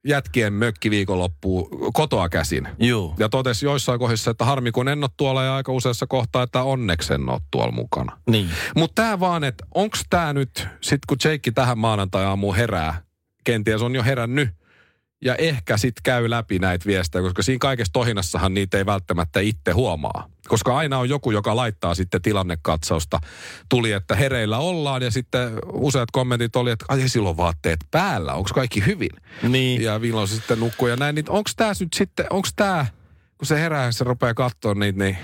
jätkien 0.05 0.53
mökkiviikonloppua 0.53 1.69
kotoa 1.93 2.29
käsin. 2.29 2.69
Juu. 2.79 3.15
Ja 3.19 3.29
totesi 3.29 3.67
joissain 3.67 3.99
kohdissa, 3.99 4.31
että 4.31 4.45
harmi 4.45 4.73
kun 4.73 4.89
en 4.89 5.05
ole 5.05 5.11
tuolla 5.17 5.45
ja 5.45 5.57
aika 5.57 5.73
useassa 5.73 6.07
kohtaa, 6.07 6.43
että 6.43 6.63
onneksi 6.63 7.15
en 7.15 7.29
ole 7.29 7.41
tuolla 7.51 7.73
mukana. 7.73 8.19
Niin. 8.31 8.51
Mutta 8.77 9.03
tämä 9.03 9.21
vaan, 9.21 9.45
että 9.45 9.67
onks 9.75 10.03
tämä 10.11 10.33
nyt, 10.33 10.69
sit 10.81 11.01
kun 11.09 11.17
Jake 11.25 11.51
tähän 11.51 11.79
maanantai-aamuun 11.79 12.57
herää, 12.57 13.03
kenties 13.45 13.83
on 13.83 13.95
jo 13.95 14.03
herännyt, 14.03 14.49
ja 15.25 15.35
ehkä 15.35 15.77
sitten 15.77 16.03
käy 16.03 16.31
läpi 16.31 16.59
näitä 16.59 16.87
viestejä, 16.87 17.23
koska 17.23 17.43
siinä 17.43 17.59
kaikessa 17.59 17.93
tohinassahan 17.93 18.55
niitä 18.55 18.79
ei 18.79 18.87
välttämättä 18.87 19.41
itse 19.41 19.73
huomaa. 19.73 20.29
Koska 20.49 20.77
aina 20.77 20.99
on 20.99 21.09
joku, 21.09 21.31
joka 21.31 21.57
laittaa 21.57 21.95
sitten 21.95 22.23
tilannekatsausta. 22.23 23.21
Tuli, 23.69 23.93
että 23.93 24.17
hereillä 24.17 24.59
ollaan 24.59 25.03
ja 25.03 25.11
sitten 25.11 25.53
useat 25.73 26.11
kommentit 26.11 26.57
oli, 26.57 26.71
että 26.71 26.85
ai 26.89 27.09
silloin 27.09 27.37
vaatteet 27.37 27.81
päällä, 27.91 28.35
onko 28.35 28.51
kaikki 28.55 28.87
hyvin? 28.87 29.11
Niin. 29.43 29.83
Ja 29.83 29.99
milloin 29.99 30.29
se 30.29 30.35
sitten 30.35 30.61
nukkuu 30.61 30.89
ja 30.89 30.97
näin. 30.97 31.15
Niin 31.15 31.31
onko 31.31 31.51
tämä 31.57 31.73
nyt 31.81 31.93
sitten, 31.95 32.27
onko 32.31 32.49
tämä, 32.57 32.87
kun 33.39 33.47
se 33.47 33.61
herää 33.61 33.85
ja 33.85 33.93
se 33.93 34.05
rupeaa 34.05 34.35
katsoa 34.35 34.75
niitä, 34.75 34.99
niin, 34.99 35.17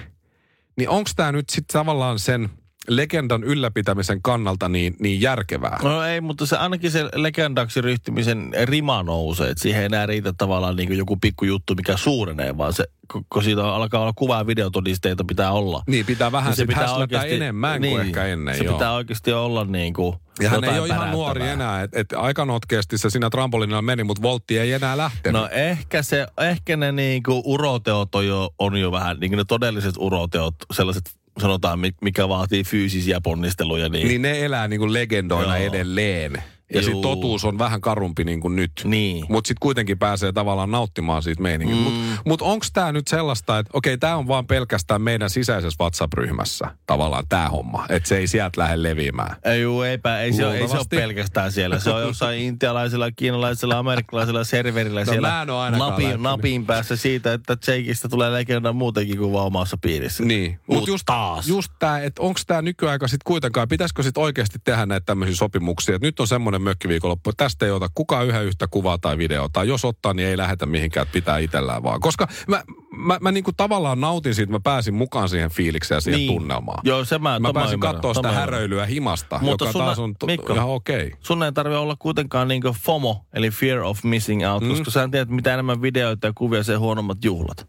niin 0.77 0.89
onko 0.89 1.11
tämä 1.17 1.33
nyt 1.33 1.51
sitten 1.51 1.73
tavallaan 1.73 2.19
sen 2.19 2.51
legendan 2.89 3.45
ylläpitämisen 3.45 4.23
kannalta 4.23 4.69
niin, 4.69 4.97
niin 5.01 5.21
järkevää? 5.21 5.79
No 5.83 6.05
ei, 6.05 6.21
mutta 6.21 6.47
se 6.47 6.57
ainakin 6.57 6.91
se 6.91 7.05
legendaksi 7.15 7.81
ryhtymisen 7.81 8.53
rima 8.65 9.03
nousee. 9.03 9.51
Että 9.51 9.63
siihen 9.63 9.81
ei 9.81 9.87
enää 9.87 10.07
riitä 10.07 10.33
tavallaan 10.33 10.77
niin 10.77 10.99
joku 10.99 11.17
pikku 11.17 11.45
juttu, 11.45 11.75
mikä 11.75 11.97
suurenee, 11.97 12.59
vaan 12.59 12.73
se, 12.73 12.85
kun- 13.13 13.43
siitä 13.43 13.75
alkaa 13.75 14.01
olla 14.01 14.13
kuva- 14.17 14.39
ja 14.39 14.47
videotodisteita 14.47 15.25
pitää 15.25 15.53
olla. 15.53 15.83
Niin, 15.87 16.07
pitää 16.07 16.33
vähän 16.33 16.51
Niin 16.51 16.57
sit 16.57 16.77
häslätä 16.77 17.23
enemmän 17.23 17.81
kuin 17.81 18.01
ehkä 18.01 18.27
ennen. 18.27 18.57
Se 18.57 18.65
joo. 18.65 18.75
pitää 18.75 18.93
oikeasti 18.93 19.33
olla 19.33 19.65
niin 19.65 19.95
kuin 19.95 20.17
Ja 20.41 20.51
hän 20.51 20.65
ei 20.65 20.79
ole 20.79 20.89
ihan 20.89 21.11
nuori 21.11 21.49
enää, 21.49 21.83
että 21.83 22.01
et 22.01 22.13
aika 22.17 22.45
notkeasti 22.45 22.99
se 22.99 23.11
siinä 23.11 23.31
trampolinilla 23.31 23.83
meni, 23.83 24.05
mutta 24.05 24.23
voltti 24.23 24.59
ei 24.59 24.73
enää 24.73 24.97
lähtenyt. 24.97 25.41
No 25.41 25.49
ehkä, 25.53 26.03
se, 26.03 26.27
ehkä 26.41 26.77
ne 26.77 26.93
niinku 26.93 27.43
uroteot 27.45 28.15
on 28.15 28.27
jo, 28.27 28.51
on 28.59 28.77
jo 28.77 28.93
vähän, 28.93 29.17
niin 29.21 29.33
ne 29.33 29.45
todelliset 29.49 29.95
uroteot, 29.99 30.55
sellaiset 30.73 31.22
sanotaan, 31.41 31.79
mi- 31.79 31.95
mikä 32.03 32.29
vaatii 32.29 32.65
fyysisiä 32.65 33.21
ponnisteluja. 33.21 33.89
Niin, 33.89 34.09
Niin 34.09 34.23
ne 34.23 34.45
elää 34.45 34.69
niin 34.69 34.81
kuin 34.81 34.93
legendoina 34.93 35.59
Joo. 35.59 35.67
edelleen. 35.69 36.43
Ja 36.75 36.83
sitten 36.83 37.03
totuus 37.03 37.45
on 37.45 37.59
vähän 37.59 37.81
karumpi 37.81 38.25
niin 38.25 38.41
kuin 38.41 38.57
nyt. 38.57 38.73
Niin. 38.85 39.25
Mutta 39.29 39.49
sitten 39.49 39.61
kuitenkin 39.61 39.99
pääsee 39.99 40.33
tavallaan 40.33 40.71
nauttimaan 40.71 41.23
siitä 41.23 41.43
meiningistä. 41.43 41.91
Mm. 41.91 41.91
Mutta 41.91 42.23
mut 42.27 42.43
onko 42.43 42.67
tämä 42.73 42.93
nyt 42.93 43.09
sellaista, 43.09 43.59
että 43.59 43.71
okei, 43.75 43.99
tämä 43.99 44.17
on 44.17 44.29
vaan 44.29 44.47
pelkästään 44.47 45.03
meidän 45.03 45.31
sisäisessä 45.31 45.77
WhatsApp-ryhmässä 45.81 46.71
tavallaan 46.87 47.25
tämä 47.29 47.49
homma. 47.49 47.87
Että 47.89 48.09
se 48.09 48.17
ei 48.17 48.27
sieltä 48.27 48.61
lähde 48.61 48.83
leviämään. 48.83 49.37
Ei, 49.45 49.63
juu, 49.63 49.83
eipä, 49.83 50.21
ei, 50.21 50.33
se, 50.33 50.47
ole, 50.47 50.59
ei 50.59 50.69
se 50.69 50.77
ole 50.77 50.85
pelkästään 50.91 51.53
siellä. 51.53 51.79
Se 51.79 51.91
on 51.91 52.03
jossain 52.03 52.41
intialaisella, 52.41 53.11
kiinalaisella, 53.11 53.79
amerikkalaisella 53.79 54.45
serverillä 54.45 55.01
No 55.01 55.13
siellä 55.13 55.47
napin, 55.79 56.23
napin 56.23 56.67
päässä 56.67 56.97
siitä, 56.97 57.33
että 57.33 57.57
Jakeista 57.67 58.09
tulee 58.09 58.33
legenda 58.33 58.73
muutenkin 58.73 59.19
kuin 59.19 59.33
vaan 59.33 59.47
omassa 59.47 59.77
piirissä. 59.77 60.25
Niin. 60.25 60.61
Mut 60.67 60.77
Mutta 60.77 60.91
just, 60.91 61.07
taas. 61.07 61.49
just 61.49 61.73
tämä, 61.79 62.01
että 62.01 62.23
onko 62.23 62.41
tämä 62.47 62.63
nykyaika 62.63 63.09
sitten 63.09 63.25
kuitenkaan, 63.27 63.69
pitäisikö 63.69 64.03
sitten 64.03 64.23
oikeasti 64.23 64.59
tehdä 64.65 64.87
näitä 64.87 65.05
tämmöisiä 65.07 65.37
sopimuksia, 65.37 65.95
että 65.95 66.07
nyt 66.07 66.21
on 66.21 66.27
semmoinen 66.27 66.62
mökkiviikonloppu, 66.63 67.33
tästä 67.37 67.67
ei 67.67 67.73
ota 67.73 67.89
kukaan 67.95 68.27
yhden 68.27 68.45
yhtä 68.45 68.67
kuvaa 68.71 68.99
tai 68.99 69.19
videota, 69.19 69.51
tai 69.53 69.69
jos 69.69 69.85
ottaa, 69.85 70.15
niin 70.15 70.29
ei 70.29 70.37
lähetä 70.37 70.67
mihinkään, 70.67 71.03
että 71.03 71.13
pitää 71.13 71.39
itsellään 71.39 71.83
vaan. 71.83 72.01
Koska 72.01 72.29
mä, 72.49 72.63
mä, 72.97 73.19
mä 73.21 73.33
niinku 73.33 73.53
tavallaan 73.57 74.01
nautin 74.01 74.35
siitä, 74.35 74.45
että 74.45 74.55
mä 74.55 74.61
pääsin 74.75 74.95
mukaan 74.95 75.29
siihen 75.29 75.51
fiilikseen 75.51 75.97
ja 75.97 76.01
siihen 76.01 76.19
Niin. 76.19 76.33
tunnelmaan. 76.33 76.81
Joo, 76.85 77.05
se 77.05 77.19
mä, 77.19 77.39
Mä 77.39 77.53
pääsin 77.53 77.81
katsoa 77.81 78.15
sitä 78.15 78.33
häröilyä 78.33 78.87
himasta, 78.87 79.39
Mutta 79.43 79.65
joka 79.65 79.73
sun- 79.73 79.83
taas 79.83 79.99
on 79.99 80.15
to- 80.19 80.27
Mikko. 80.27 80.55
ihan 80.55 80.69
okei. 80.69 81.07
Okay. 81.07 81.19
Sun 81.21 81.43
ei 81.43 81.53
tarvitse 81.53 81.79
olla 81.79 81.97
kuitenkaan 81.99 82.49
niinku 82.49 82.77
FOMO, 82.85 83.25
eli 83.35 83.51
fear 83.51 83.79
of 83.79 84.05
missing 84.05 84.49
out, 84.49 84.63
mm. 84.63 84.69
koska 84.69 84.91
sä 84.91 85.09
tiedät, 85.11 85.29
mitä 85.29 85.53
enemmän 85.55 85.83
videoita 85.83 86.27
ja 86.27 86.33
kuvia, 86.37 86.63
sen 86.63 86.79
huonommat 86.79 87.25
juhlat. 87.25 87.67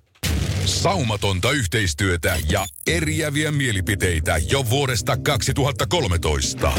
Saumatonta 0.65 1.51
yhteistyötä 1.51 2.35
ja 2.49 2.65
eriäviä 2.87 3.51
mielipiteitä 3.51 4.37
jo 4.51 4.69
vuodesta 4.69 5.17
2013. 5.17 6.71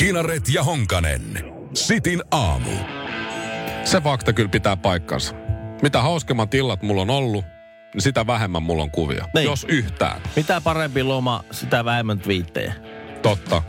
Kinaret 0.00 0.48
ja 0.52 0.62
Honkanen. 0.62 1.22
Sitin 1.74 2.22
aamu. 2.30 2.70
Se 3.84 4.00
fakta 4.00 4.32
kyllä 4.32 4.48
pitää 4.48 4.76
paikkansa. 4.76 5.34
Mitä 5.82 6.02
hauskemmat 6.02 6.54
illat 6.54 6.82
mulla 6.82 7.02
on 7.02 7.10
ollut, 7.10 7.44
niin 7.94 8.02
sitä 8.02 8.26
vähemmän 8.26 8.62
mulla 8.62 8.82
on 8.82 8.90
kuvia. 8.90 9.28
Niin. 9.34 9.44
Jos 9.44 9.66
yhtään. 9.68 10.20
Mitä 10.36 10.60
parempi 10.60 11.02
loma, 11.02 11.44
sitä 11.50 11.84
vähemmän 11.84 12.18
twiittejä. 12.18 12.74
Totta. 13.22 13.62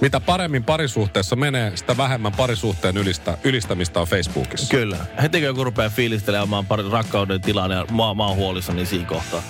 Mitä 0.00 0.20
paremmin 0.20 0.64
parisuhteessa 0.64 1.36
menee, 1.36 1.76
sitä 1.76 1.96
vähemmän 1.96 2.32
parisuhteen 2.32 2.96
ylistä, 2.96 3.38
ylistämistä 3.44 4.00
on 4.00 4.06
Facebookissa. 4.06 4.70
Kyllä. 4.70 4.96
Heti 5.22 5.38
kun 5.38 5.46
joku 5.46 5.64
rupeaa 5.64 5.90
fiilistelemään 5.90 6.44
oman 6.44 6.66
parin 6.66 6.92
rakkauden 6.92 7.40
tilan 7.40 7.70
ja 7.70 7.86
mä, 7.90 8.14
mä 8.14 8.26
oon 8.26 8.36
huolissani 8.36 8.86
siinä 8.86 9.06
kohtaa. 9.06 9.42